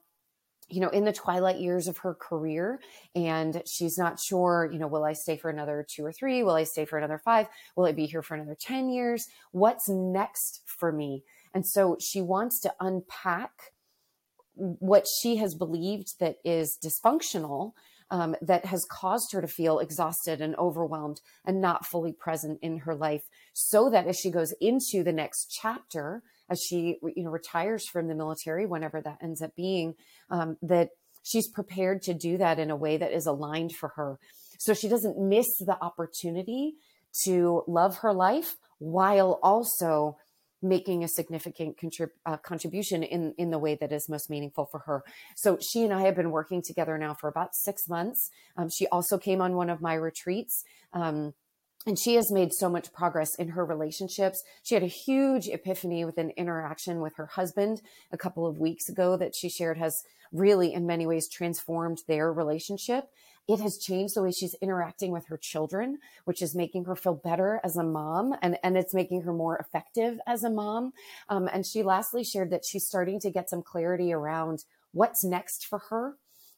you 0.70 0.80
know, 0.80 0.88
in 0.88 1.04
the 1.04 1.12
twilight 1.12 1.58
years 1.58 1.88
of 1.88 1.98
her 1.98 2.14
career. 2.14 2.80
And 3.14 3.62
she's 3.66 3.98
not 3.98 4.20
sure, 4.20 4.68
you 4.72 4.78
know, 4.78 4.86
will 4.86 5.04
I 5.04 5.12
stay 5.12 5.36
for 5.36 5.50
another 5.50 5.84
two 5.88 6.04
or 6.04 6.12
three? 6.12 6.42
Will 6.42 6.54
I 6.54 6.64
stay 6.64 6.84
for 6.84 6.98
another 6.98 7.18
five? 7.18 7.48
Will 7.76 7.86
I 7.86 7.92
be 7.92 8.06
here 8.06 8.22
for 8.22 8.34
another 8.34 8.56
10 8.58 8.88
years? 8.88 9.26
What's 9.52 9.88
next 9.88 10.62
for 10.66 10.92
me? 10.92 11.24
And 11.52 11.66
so 11.66 11.96
she 12.00 12.22
wants 12.22 12.60
to 12.60 12.74
unpack 12.80 13.52
what 14.54 15.06
she 15.06 15.36
has 15.36 15.54
believed 15.54 16.18
that 16.20 16.36
is 16.44 16.78
dysfunctional 16.82 17.72
um, 18.10 18.34
that 18.42 18.66
has 18.66 18.84
caused 18.84 19.32
her 19.32 19.40
to 19.40 19.46
feel 19.46 19.78
exhausted 19.78 20.40
and 20.40 20.56
overwhelmed 20.56 21.20
and 21.44 21.60
not 21.60 21.86
fully 21.86 22.12
present 22.12 22.58
in 22.60 22.78
her 22.78 22.94
life 22.94 23.22
so 23.52 23.88
that 23.90 24.06
as 24.06 24.18
she 24.18 24.30
goes 24.30 24.52
into 24.60 25.02
the 25.02 25.12
next 25.12 25.46
chapter 25.46 26.22
as 26.50 26.60
she 26.60 26.98
you 27.02 27.24
know 27.24 27.30
retires 27.30 27.86
from 27.88 28.08
the 28.08 28.14
military 28.14 28.66
whenever 28.66 29.00
that 29.00 29.18
ends 29.22 29.40
up 29.40 29.54
being 29.56 29.94
um, 30.30 30.56
that 30.60 30.90
she's 31.22 31.48
prepared 31.48 32.02
to 32.02 32.12
do 32.14 32.36
that 32.36 32.58
in 32.58 32.70
a 32.70 32.76
way 32.76 32.96
that 32.96 33.12
is 33.12 33.26
aligned 33.26 33.72
for 33.72 33.90
her 33.96 34.18
so 34.58 34.74
she 34.74 34.88
doesn't 34.88 35.18
miss 35.18 35.46
the 35.58 35.78
opportunity 35.80 36.74
to 37.24 37.62
love 37.66 37.98
her 37.98 38.12
life 38.12 38.56
while 38.78 39.38
also 39.42 40.16
making 40.62 41.02
a 41.02 41.08
significant 41.08 41.78
contrib- 41.78 42.10
uh, 42.26 42.36
contribution 42.36 43.02
in 43.02 43.34
in 43.38 43.50
the 43.50 43.58
way 43.58 43.74
that 43.80 43.92
is 43.92 44.08
most 44.08 44.28
meaningful 44.28 44.66
for 44.70 44.80
her. 44.80 45.02
So 45.36 45.58
she 45.60 45.84
and 45.84 45.92
I 45.92 46.02
have 46.02 46.14
been 46.14 46.30
working 46.30 46.62
together 46.62 46.98
now 46.98 47.14
for 47.14 47.28
about 47.28 47.54
six 47.54 47.88
months. 47.88 48.30
Um, 48.56 48.68
she 48.68 48.86
also 48.88 49.18
came 49.18 49.40
on 49.40 49.54
one 49.54 49.70
of 49.70 49.80
my 49.80 49.94
retreats. 49.94 50.64
Um, 50.92 51.32
and 51.86 51.98
she 51.98 52.14
has 52.14 52.30
made 52.30 52.52
so 52.52 52.68
much 52.68 52.92
progress 52.92 53.34
in 53.36 53.48
her 53.50 53.64
relationships. 53.64 54.42
She 54.62 54.74
had 54.74 54.84
a 54.84 54.88
huge 54.88 55.48
epiphany 55.48 56.04
with 56.04 56.18
an 56.18 56.30
interaction 56.36 57.00
with 57.00 57.16
her 57.16 57.26
husband 57.26 57.80
a 58.12 58.18
couple 58.18 58.46
of 58.46 58.58
weeks 58.58 58.88
ago 58.88 59.16
that 59.16 59.34
she 59.34 59.48
shared 59.48 59.78
has 59.78 60.02
really, 60.30 60.74
in 60.74 60.86
many 60.86 61.06
ways, 61.06 61.28
transformed 61.28 62.02
their 62.06 62.32
relationship. 62.32 63.04
It 63.48 63.60
has 63.60 63.78
changed 63.78 64.14
the 64.14 64.22
way 64.22 64.30
she's 64.30 64.54
interacting 64.60 65.10
with 65.10 65.26
her 65.28 65.38
children, 65.38 65.98
which 66.24 66.42
is 66.42 66.54
making 66.54 66.84
her 66.84 66.94
feel 66.94 67.14
better 67.14 67.60
as 67.64 67.76
a 67.76 67.82
mom 67.82 68.34
and, 68.42 68.58
and 68.62 68.76
it's 68.76 68.94
making 68.94 69.22
her 69.22 69.32
more 69.32 69.56
effective 69.56 70.18
as 70.26 70.44
a 70.44 70.50
mom. 70.50 70.92
Um, 71.28 71.48
and 71.52 71.66
she 71.66 71.82
lastly 71.82 72.22
shared 72.22 72.50
that 72.50 72.64
she's 72.64 72.86
starting 72.86 73.18
to 73.20 73.30
get 73.30 73.48
some 73.48 73.62
clarity 73.62 74.12
around 74.12 74.64
what's 74.92 75.24
next 75.24 75.66
for 75.66 75.80
her. 75.90 76.16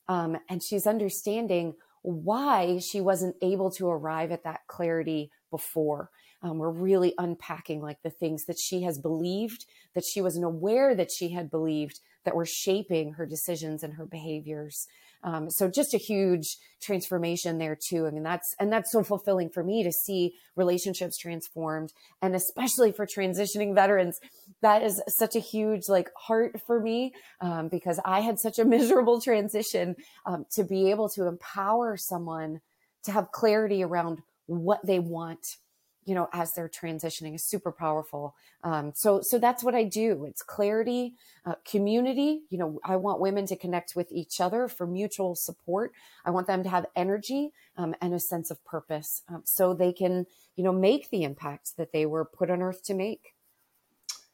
Um, 0.08 0.36
and 0.50 0.62
she's 0.62 0.86
understanding 0.86 1.74
why 2.02 2.78
she 2.78 3.00
wasn't 3.00 3.36
able 3.42 3.70
to 3.72 3.88
arrive 3.88 4.32
at 4.32 4.44
that 4.44 4.60
clarity 4.68 5.30
before. 5.50 6.10
Um, 6.42 6.58
we're 6.58 6.70
really 6.70 7.14
unpacking 7.18 7.80
like 7.80 7.98
the 8.02 8.10
things 8.10 8.46
that 8.46 8.58
she 8.58 8.82
has 8.82 8.98
believed, 8.98 9.64
that 9.94 10.04
she 10.04 10.20
wasn't 10.20 10.44
aware 10.44 10.94
that 10.94 11.10
she 11.10 11.30
had 11.30 11.50
believed, 11.50 12.00
that 12.24 12.34
were 12.34 12.46
shaping 12.46 13.14
her 13.14 13.26
decisions 13.26 13.82
and 13.82 13.94
her 13.94 14.06
behaviors. 14.06 14.86
Um, 15.24 15.50
so 15.50 15.68
just 15.68 15.94
a 15.94 15.98
huge 15.98 16.56
transformation 16.80 17.58
there 17.58 17.78
too. 17.80 18.06
I 18.06 18.10
mean, 18.10 18.24
that's, 18.24 18.54
and 18.58 18.72
that's 18.72 18.90
so 18.90 19.04
fulfilling 19.04 19.50
for 19.50 19.62
me 19.62 19.84
to 19.84 19.92
see 19.92 20.34
relationships 20.56 21.16
transformed 21.16 21.92
and 22.20 22.34
especially 22.34 22.90
for 22.90 23.06
transitioning 23.06 23.74
veterans. 23.74 24.18
That 24.62 24.82
is 24.82 25.00
such 25.08 25.36
a 25.36 25.40
huge 25.40 25.88
like 25.88 26.10
heart 26.16 26.60
for 26.66 26.80
me 26.80 27.12
um, 27.40 27.68
because 27.68 28.00
I 28.04 28.20
had 28.20 28.38
such 28.38 28.58
a 28.58 28.64
miserable 28.72 29.20
transition 29.20 29.94
um, 30.26 30.44
to 30.52 30.64
be 30.64 30.90
able 30.90 31.08
to 31.10 31.26
empower 31.26 31.96
someone 31.96 32.60
to 33.04 33.12
have 33.12 33.30
clarity 33.32 33.82
around 33.82 34.22
what 34.46 34.84
they 34.84 34.98
want 34.98 35.56
you 36.04 36.14
know 36.14 36.28
as 36.32 36.52
they're 36.52 36.68
transitioning 36.68 37.34
is 37.34 37.44
super 37.44 37.72
powerful. 37.72 38.34
Um, 38.64 38.92
so 38.94 39.20
so 39.20 39.38
that's 39.38 39.62
what 39.62 39.74
i 39.74 39.84
do. 39.84 40.24
It's 40.24 40.42
clarity 40.42 41.14
uh, 41.44 41.54
community. 41.64 42.42
You 42.50 42.58
know 42.58 42.80
i 42.84 42.96
want 42.96 43.20
women 43.20 43.46
to 43.46 43.56
connect 43.56 43.94
with 43.96 44.10
each 44.12 44.40
other 44.40 44.68
for 44.68 44.86
mutual 44.86 45.34
support. 45.34 45.92
I 46.24 46.30
want 46.30 46.46
them 46.46 46.62
to 46.62 46.68
have 46.68 46.86
energy 46.96 47.52
um, 47.76 47.94
and 48.00 48.14
a 48.14 48.20
sense 48.20 48.50
of 48.50 48.64
purpose 48.64 49.22
um, 49.28 49.42
so 49.44 49.74
they 49.74 49.92
can 49.92 50.26
you 50.56 50.64
know 50.64 50.72
make 50.72 51.10
the 51.10 51.24
impact 51.24 51.76
that 51.76 51.92
they 51.92 52.06
were 52.06 52.24
put 52.24 52.50
on 52.50 52.62
earth 52.62 52.82
to 52.84 52.94
make. 52.94 53.34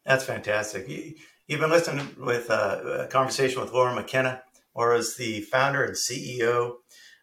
That's 0.05 0.25
fantastic. 0.25 0.89
You, 0.89 1.15
have 1.51 1.61
been 1.61 1.71
listening 1.71 2.09
with 2.19 2.51
uh, 2.51 2.81
a 2.85 3.07
conversation 3.07 3.61
with 3.61 3.73
laura 3.73 3.95
mckenna. 3.95 4.43
Laura 4.75 4.99
is 4.99 5.17
the 5.17 5.41
founder 5.43 5.85
and 5.85 5.95
ceo 5.95 6.77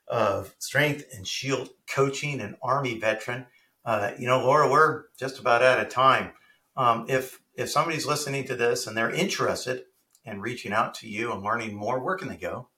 of 0.08 0.54
strength 0.60 1.06
and 1.16 1.28
shield 1.28 1.70
coaching 1.90 2.40
an 2.42 2.56
army 2.62 3.00
veteran 3.00 3.46
uh, 3.86 4.12
you 4.18 4.28
know, 4.28 4.44
Laura, 4.44 4.70
we're 4.70 5.04
just 5.18 5.40
about 5.40 5.62
out 5.62 5.80
of 5.80 5.90
time. 5.90 6.32
Um, 6.76 7.06
if 7.08 7.40
if 7.56 7.70
somebody's 7.70 8.06
listening 8.06 8.46
to 8.46 8.56
this 8.56 8.88
and 8.88 8.98
they're 8.98 9.12
interested 9.12 9.84
in 10.26 10.42
reaching 10.42 10.74
out 10.74 10.96
to 10.96 11.08
you 11.08 11.32
and 11.32 11.44
learning 11.44 11.76
more, 11.76 12.04
where 12.04 12.18
can 12.18 12.28
they 12.28 12.38
go? 12.38 12.70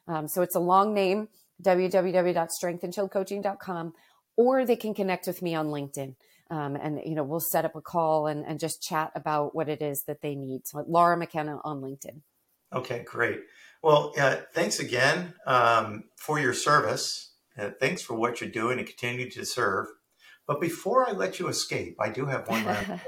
Um, 0.09 0.27
so 0.27 0.41
it's 0.41 0.55
a 0.55 0.59
long 0.59 0.93
name, 0.93 1.29
www.strengthandshieldcoaching.com, 1.63 3.93
or 4.35 4.65
they 4.65 4.75
can 4.75 4.93
connect 4.93 5.27
with 5.27 5.41
me 5.41 5.55
on 5.55 5.67
LinkedIn. 5.67 6.15
Um, 6.51 6.75
and 6.75 6.99
you 7.05 7.13
know 7.13 7.23
we'll 7.23 7.39
set 7.39 7.63
up 7.63 7.75
a 7.75 7.81
call 7.81 8.25
and, 8.25 8.43
and 8.43 8.59
just 8.59 8.81
chat 8.81 9.11
about 9.13 9.53
what 9.53 9.69
it 9.69 9.83
is 9.83 10.05
that 10.07 10.21
they 10.21 10.33
need. 10.35 10.65
So 10.65 10.83
Laura 10.87 11.15
McKenna 11.15 11.59
on 11.63 11.79
LinkedIn. 11.79 12.21
Okay, 12.73 13.03
great. 13.03 13.41
Well, 13.81 14.13
uh, 14.19 14.37
thanks 14.53 14.79
again 14.79 15.33
um, 15.45 16.05
for 16.17 16.39
your 16.39 16.53
service. 16.53 17.33
Uh, 17.57 17.69
thanks 17.79 18.01
for 18.01 18.15
what 18.15 18.41
you're 18.41 18.49
doing 18.49 18.79
and 18.79 18.87
continue 18.87 19.29
to 19.31 19.45
serve. 19.45 19.87
But 20.47 20.59
before 20.59 21.07
I 21.07 21.11
let 21.11 21.39
you 21.39 21.47
escape, 21.47 21.97
I 21.99 22.09
do 22.09 22.25
have 22.25 22.47
one 22.47 22.65
round. 22.65 22.99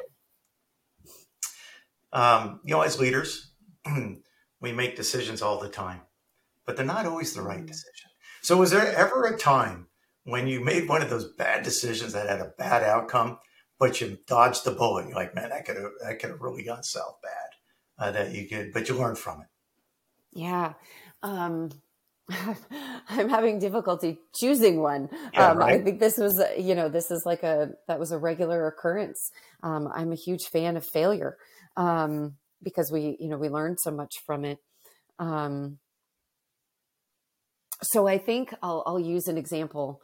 um, 2.14 2.60
you 2.64 2.74
know, 2.74 2.82
as 2.82 3.00
leaders, 3.00 3.52
we 4.62 4.72
make 4.72 4.96
decisions 4.96 5.42
all 5.42 5.60
the 5.60 5.70
time, 5.70 6.02
but 6.66 6.76
they're 6.76 6.86
not 6.86 7.06
always 7.06 7.34
the 7.34 7.42
right 7.42 7.64
mm. 7.64 7.68
decision. 7.68 8.10
So, 8.42 8.58
was 8.58 8.72
there 8.72 8.96
ever 8.96 9.26
a 9.26 9.38
time 9.38 9.88
when 10.24 10.48
you 10.48 10.64
made 10.64 10.88
one 10.88 11.02
of 11.02 11.10
those 11.10 11.34
bad 11.34 11.64
decisions 11.64 12.14
that 12.14 12.30
had 12.30 12.40
a 12.40 12.54
bad 12.58 12.84
outcome, 12.84 13.40
but 13.80 14.02
you 14.02 14.18
dodged 14.28 14.64
the 14.64 14.72
bullet? 14.72 15.08
You're 15.08 15.16
like, 15.16 15.36
man, 15.36 15.50
that 15.50 15.66
could 15.66 15.78
have 15.78 15.92
that 16.02 16.20
could 16.20 16.32
have 16.32 16.42
really 16.42 16.64
gone 16.64 16.84
south 16.84 17.18
bad. 17.22 17.32
Uh, 18.00 18.12
that 18.12 18.34
you 18.34 18.48
could, 18.48 18.74
but 18.74 18.90
you 18.90 18.96
learned 18.96 19.18
from 19.18 19.42
it. 19.42 19.48
Yeah. 20.34 20.74
Um, 21.22 21.70
I'm 23.10 23.30
having 23.30 23.60
difficulty 23.60 24.20
choosing 24.34 24.82
one. 24.82 25.10
Yeah, 25.34 25.50
um, 25.50 25.58
right? 25.58 25.80
I 25.80 25.84
think 25.84 26.00
this 26.00 26.18
was, 26.18 26.42
you 26.58 26.76
know, 26.76 26.90
this 26.90 27.12
is 27.12 27.26
like 27.26 27.44
a 27.44 27.72
that 27.88 28.00
was 28.00 28.12
a 28.12 28.18
regular 28.18 28.68
occurrence. 28.68 29.32
Um, 29.64 29.90
I'm 29.94 30.12
a 30.12 30.16
huge 30.16 30.46
fan 30.46 30.78
of 30.78 30.86
failure 30.86 31.38
um, 31.78 32.38
because 32.64 32.92
we, 32.92 33.18
you 33.20 33.28
know, 33.28 33.38
we 33.38 33.50
learned 33.50 33.80
so 33.80 33.92
much 33.92 34.16
from 34.26 34.46
it. 34.46 34.60
Um, 35.20 35.78
so 37.84 38.08
I 38.08 38.18
think 38.18 38.54
I'll, 38.62 38.84
I'll 38.86 39.00
use 39.00 39.28
an 39.28 39.38
example 39.38 40.02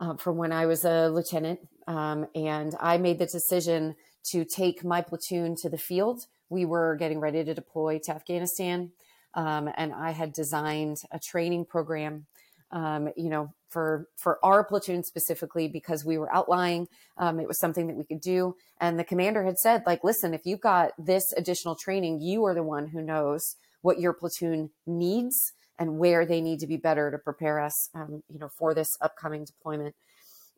uh, 0.00 0.16
from 0.16 0.36
when 0.36 0.52
I 0.52 0.66
was 0.66 0.84
a 0.84 1.08
lieutenant, 1.08 1.60
um, 1.86 2.26
and 2.34 2.74
I 2.80 2.98
made 2.98 3.18
the 3.18 3.26
decision 3.26 3.94
to 4.32 4.44
take 4.44 4.84
my 4.84 5.00
platoon 5.00 5.56
to 5.62 5.68
the 5.68 5.78
field. 5.78 6.22
We 6.48 6.64
were 6.64 6.96
getting 6.96 7.20
ready 7.20 7.44
to 7.44 7.54
deploy 7.54 8.00
to 8.04 8.14
Afghanistan, 8.14 8.92
um, 9.34 9.68
and 9.76 9.92
I 9.92 10.10
had 10.10 10.32
designed 10.32 10.98
a 11.12 11.18
training 11.18 11.66
program. 11.66 12.26
Um, 12.72 13.08
you 13.16 13.28
know, 13.28 13.52
for 13.68 14.06
for 14.16 14.38
our 14.44 14.64
platoon 14.64 15.02
specifically, 15.02 15.66
because 15.66 16.04
we 16.04 16.18
were 16.18 16.32
outlying, 16.32 16.86
um, 17.18 17.40
it 17.40 17.48
was 17.48 17.58
something 17.58 17.88
that 17.88 17.96
we 17.96 18.04
could 18.04 18.20
do. 18.20 18.54
And 18.80 18.96
the 18.96 19.04
commander 19.04 19.44
had 19.44 19.58
said, 19.58 19.82
like, 19.86 20.04
listen, 20.04 20.34
if 20.34 20.42
you've 20.44 20.60
got 20.60 20.92
this 20.96 21.32
additional 21.36 21.74
training, 21.74 22.20
you 22.20 22.44
are 22.44 22.54
the 22.54 22.62
one 22.62 22.88
who 22.88 23.02
knows 23.02 23.56
what 23.82 23.98
your 23.98 24.12
platoon 24.12 24.70
needs 24.86 25.52
and 25.80 25.98
where 25.98 26.26
they 26.26 26.42
need 26.42 26.60
to 26.60 26.66
be 26.66 26.76
better 26.76 27.10
to 27.10 27.18
prepare 27.18 27.58
us, 27.58 27.88
um, 27.94 28.22
you 28.28 28.38
know, 28.38 28.50
for 28.58 28.74
this 28.74 28.98
upcoming 29.00 29.46
deployment. 29.46 29.96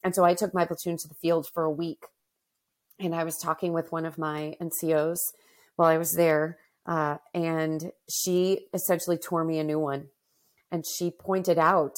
And 0.02 0.14
so 0.14 0.24
I 0.24 0.34
took 0.34 0.52
my 0.52 0.66
platoon 0.66 0.96
to 0.98 1.08
the 1.08 1.14
field 1.14 1.46
for 1.54 1.62
a 1.62 1.70
week, 1.70 2.06
and 2.98 3.14
I 3.14 3.22
was 3.22 3.38
talking 3.38 3.72
with 3.72 3.92
one 3.92 4.04
of 4.04 4.18
my 4.18 4.56
NCOs 4.60 5.18
while 5.76 5.88
I 5.88 5.96
was 5.96 6.14
there, 6.14 6.58
uh, 6.86 7.18
and 7.32 7.92
she 8.10 8.66
essentially 8.74 9.16
tore 9.16 9.44
me 9.44 9.60
a 9.60 9.64
new 9.64 9.78
one, 9.78 10.08
and 10.72 10.84
she 10.84 11.12
pointed 11.12 11.56
out 11.56 11.94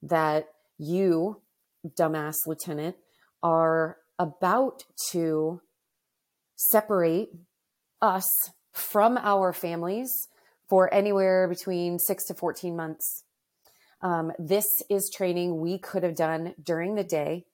that 0.00 0.46
you, 0.78 1.42
dumbass 1.84 2.36
lieutenant, 2.46 2.94
are 3.42 3.96
about 4.20 4.84
to 5.10 5.60
separate 6.54 7.30
us 8.00 8.28
from 8.72 9.18
our 9.18 9.52
families 9.52 10.28
for 10.68 10.92
anywhere 10.92 11.48
between 11.48 11.98
six 11.98 12.24
to 12.24 12.34
14 12.34 12.76
months. 12.76 13.24
Um, 14.02 14.32
this 14.38 14.82
is 14.88 15.10
training 15.10 15.60
we 15.60 15.78
could 15.78 16.02
have 16.02 16.14
done 16.14 16.54
during 16.62 16.94
the 16.94 17.04
day. 17.04 17.44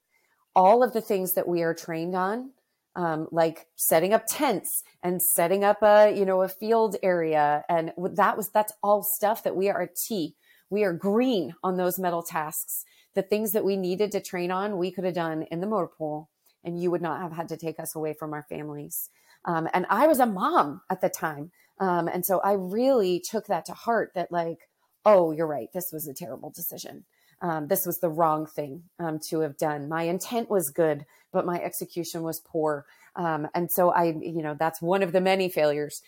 All 0.55 0.83
of 0.83 0.93
the 0.93 1.01
things 1.01 1.35
that 1.35 1.49
we 1.49 1.63
are 1.63 1.75
trained 1.75 2.15
on, 2.15 2.51
um, 2.97 3.29
like 3.33 3.67
setting 3.77 4.13
up 4.13 4.25
tents 4.29 4.83
and 5.03 5.21
setting 5.21 5.65
up 5.65 5.79
a 5.83 6.15
you 6.15 6.25
know 6.25 6.43
a 6.43 6.49
field 6.49 6.97
area, 7.03 7.65
and 7.69 7.93
that 8.13 8.37
was 8.37 8.51
that's 8.51 8.73
all 8.83 9.03
stuff 9.03 9.43
that 9.45 9.57
we 9.57 9.69
are 9.69 9.89
T. 9.97 10.37
We 10.71 10.85
are 10.85 10.93
green 10.93 11.55
on 11.63 11.77
those 11.77 11.99
METL 11.99 12.27
tasks. 12.27 12.85
The 13.15 13.23
things 13.23 13.53
that 13.53 13.65
we 13.65 13.77
needed 13.77 14.13
to 14.13 14.21
train 14.21 14.51
on, 14.51 14.79
we 14.79 14.91
could 14.91 15.05
have 15.05 15.15
done 15.15 15.45
in 15.51 15.61
the 15.61 15.67
motor 15.67 15.89
pool, 15.89 16.31
and 16.63 16.81
you 16.81 16.91
would 16.91 17.03
not 17.03 17.21
have 17.21 17.33
had 17.33 17.49
to 17.49 17.57
take 17.57 17.81
us 17.81 17.95
away 17.95 18.13
from 18.13 18.33
our 18.33 18.45
families. 18.49 19.09
Um, 19.45 19.69
and 19.73 19.87
I 19.91 20.07
was 20.07 20.21
a 20.21 20.27
mom 20.27 20.81
at 20.91 21.01
the 21.01 21.09
time. 21.09 21.51
Um, 21.81 22.09
and 22.09 22.25
so 22.25 22.41
I 22.41 22.53
really 22.53 23.21
took 23.21 23.47
that 23.47 23.65
to 23.67 23.73
heart 23.73 24.13
that, 24.15 24.31
like, 24.31 24.69
oh, 25.05 25.33
you're 25.33 25.47
right. 25.47 25.69
This 25.73 25.91
was 25.93 26.09
a 26.09 26.15
terrible 26.15 26.51
decision. 26.51 27.05
Um, 27.43 27.69
this 27.69 27.85
was 27.85 27.99
the 27.99 28.09
wrong 28.09 28.47
thing 28.47 28.85
um, 28.99 29.19
to 29.29 29.41
have 29.41 29.57
done. 29.57 29.89
My 29.89 30.05
intent 30.05 30.49
was 30.49 30.71
good, 30.71 31.05
but 31.33 31.45
my 31.45 31.61
execution 31.61 32.23
was 32.23 32.41
poor. 32.41 32.87
Um, 33.17 33.49
and 33.55 33.71
so 33.71 33.91
I, 33.91 34.05
you 34.05 34.43
know, 34.43 34.57
that's 34.59 34.81
one 34.81 35.03
of 35.03 35.13
the 35.13 35.21
many 35.21 35.49
failures 35.49 36.01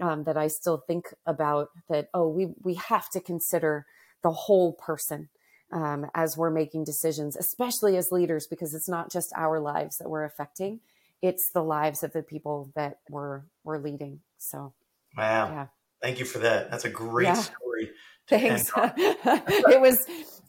um, 0.00 0.24
that 0.24 0.36
I 0.36 0.48
still 0.48 0.78
think 0.86 1.06
about 1.26 1.68
that, 1.88 2.08
oh, 2.14 2.28
we, 2.28 2.48
we 2.62 2.74
have 2.74 3.08
to 3.10 3.20
consider 3.20 3.86
the 4.22 4.32
whole 4.32 4.72
person 4.72 5.28
um, 5.72 6.06
as 6.14 6.36
we're 6.36 6.50
making 6.50 6.84
decisions, 6.84 7.36
especially 7.36 7.96
as 7.96 8.12
leaders, 8.12 8.46
because 8.46 8.74
it's 8.74 8.88
not 8.88 9.10
just 9.10 9.32
our 9.34 9.58
lives 9.60 9.98
that 9.98 10.08
we're 10.08 10.24
affecting. 10.24 10.80
It's 11.22 11.50
the 11.52 11.64
lives 11.64 12.02
of 12.02 12.12
the 12.12 12.22
people 12.22 12.70
that 12.76 12.98
we're, 13.08 13.42
we're 13.64 13.78
leading. 13.78 14.20
So 14.38 14.74
Wow. 15.16 15.48
Yeah. 15.48 15.66
Thank 16.02 16.18
you 16.18 16.24
for 16.24 16.38
that. 16.40 16.70
That's 16.70 16.84
a 16.84 16.90
great 16.90 17.24
yeah. 17.24 17.34
story. 17.34 17.90
Thanks. 18.28 18.70
it 18.76 19.80
was 19.80 19.98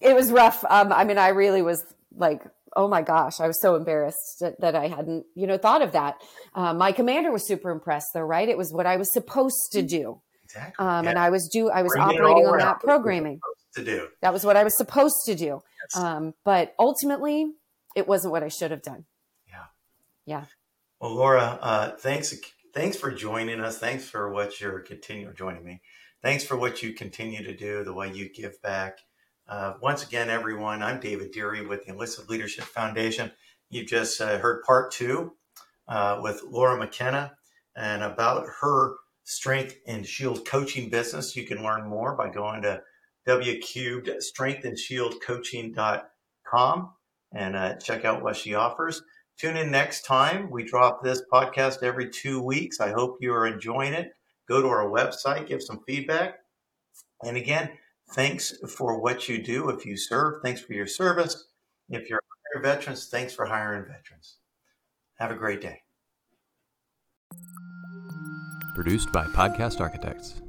it 0.02 0.16
was 0.16 0.32
rough. 0.32 0.64
Um, 0.70 0.92
I 0.92 1.04
mean, 1.04 1.18
I 1.18 1.30
really 1.30 1.62
was 1.62 1.84
like, 2.16 2.44
oh 2.76 2.88
my 2.88 3.02
gosh, 3.02 3.40
I 3.40 3.48
was 3.48 3.62
so 3.62 3.76
embarrassed 3.76 4.38
that, 4.42 4.60
that 4.62 4.76
I 4.76 4.88
hadn't, 4.88 5.26
you 5.36 5.48
know, 5.48 5.58
thought 5.58 5.82
of 5.82 5.94
that. 5.94 6.16
Uh, 6.54 6.74
my 6.74 6.92
commander 6.92 7.32
was 7.32 7.48
super 7.48 7.72
impressed, 7.72 8.08
though. 8.14 8.22
Right? 8.22 8.48
It 8.48 8.58
was 8.58 8.72
what 8.74 8.86
I 8.86 8.98
was 8.98 9.12
supposed 9.14 9.72
to 9.72 9.82
do. 9.82 10.22
Exactly. 10.44 10.86
Um, 10.86 11.06
yeah. 11.06 11.12
And 11.12 11.20
I 11.20 11.30
was 11.30 11.50
do 11.52 11.70
I 11.70 11.82
was 11.82 11.92
Bring 11.92 12.04
operating 12.04 12.48
on 12.48 12.58
that 12.60 12.80
programming. 12.80 13.40
To 13.76 13.84
do 13.84 14.08
that 14.22 14.32
was 14.32 14.46
what 14.46 14.56
I 14.56 14.64
was 14.64 14.78
supposed 14.78 15.26
to 15.26 15.36
do. 15.36 15.62
Yes. 15.94 16.02
Um, 16.02 16.34
but 16.46 16.74
ultimately, 16.80 17.52
it 17.96 18.08
wasn't 18.08 18.32
what 18.32 18.44
I 18.44 18.48
should 18.48 18.72
have 18.72 18.82
done. 18.82 19.06
Yeah. 19.48 19.66
Yeah. 20.26 20.46
Well, 21.00 21.14
Laura, 21.14 21.60
uh, 21.62 21.92
thanks 21.98 22.34
thanks 22.76 22.98
for 22.98 23.10
joining 23.10 23.62
us. 23.62 23.80
Thanks 23.80 24.08
for 24.08 24.30
what 24.30 24.60
you're 24.60 24.82
continue 24.82 25.34
joining 25.34 25.64
me. 25.64 25.82
Thanks 26.22 26.44
for 26.44 26.58
what 26.58 26.84
you 26.84 26.94
continue 26.94 27.42
to 27.42 27.56
do, 27.56 27.84
the 27.84 27.94
way 27.94 28.12
you 28.12 28.30
give 28.30 28.62
back. 28.62 29.00
Uh, 29.48 29.76
once 29.82 30.04
again, 30.04 30.30
everyone, 30.30 30.84
I'm 30.84 31.00
David 31.00 31.32
Deary 31.32 31.66
with 31.66 31.86
the 31.86 31.94
Enlisted 31.94 32.30
Leadership 32.30 32.66
Foundation. 32.66 33.32
You 33.70 33.86
just 33.86 34.20
uh, 34.20 34.40
heard 34.40 34.64
part 34.64 34.92
two 34.92 35.34
uh, 35.88 36.20
with 36.22 36.44
Laura 36.44 36.78
McKenna 36.78 37.38
and 37.78 38.04
about 38.04 38.46
her 38.62 38.96
strength 39.24 39.78
and 39.88 40.06
shield 40.06 40.46
coaching 40.46 40.90
business. 40.90 41.36
You 41.36 41.46
can 41.46 41.64
learn 41.64 41.88
more 41.88 42.16
by 42.16 42.30
going 42.30 42.62
to 42.64 42.82
wcubed 43.26 44.10
and 47.34 47.56
uh, 47.56 47.76
check 47.76 48.06
out 48.06 48.22
what 48.22 48.36
she 48.36 48.54
offers. 48.54 49.02
Tune 49.38 49.58
in 49.58 49.70
next 49.70 50.04
time. 50.04 50.50
We 50.50 50.64
drop 50.64 51.04
this 51.04 51.22
podcast 51.32 51.84
every 51.84 52.10
two 52.10 52.42
weeks. 52.42 52.80
I 52.80 52.92
hope 52.92 53.18
you 53.20 53.34
are 53.34 53.48
enjoying 53.48 53.94
it. 53.94 54.14
Go 54.48 54.62
to 54.62 54.68
our 54.68 54.90
website, 54.90 55.48
give 55.48 55.62
some 55.62 55.82
feedback. 55.86 56.40
And 57.24 57.36
again, 57.36 57.72
thanks 58.12 58.54
for 58.68 59.00
what 59.00 59.28
you 59.28 59.42
do. 59.42 59.70
If 59.70 59.86
you 59.86 59.98
serve, 59.98 60.42
thanks 60.44 60.62
for 60.62 60.74
your 60.74 60.88
service. 60.88 61.48
If 61.90 62.10
you're 62.10 62.22
hiring 62.54 62.64
veterans, 62.64 63.08
thanks 63.08 63.34
for 63.34 63.46
hiring 63.46 63.86
veterans. 63.86 64.38
Have 65.20 65.32
a 65.32 65.36
great 65.36 65.62
day. 65.62 65.82
Produced 68.76 69.12
by 69.12 69.26
Podcast 69.28 69.80
Architects. 69.80 70.42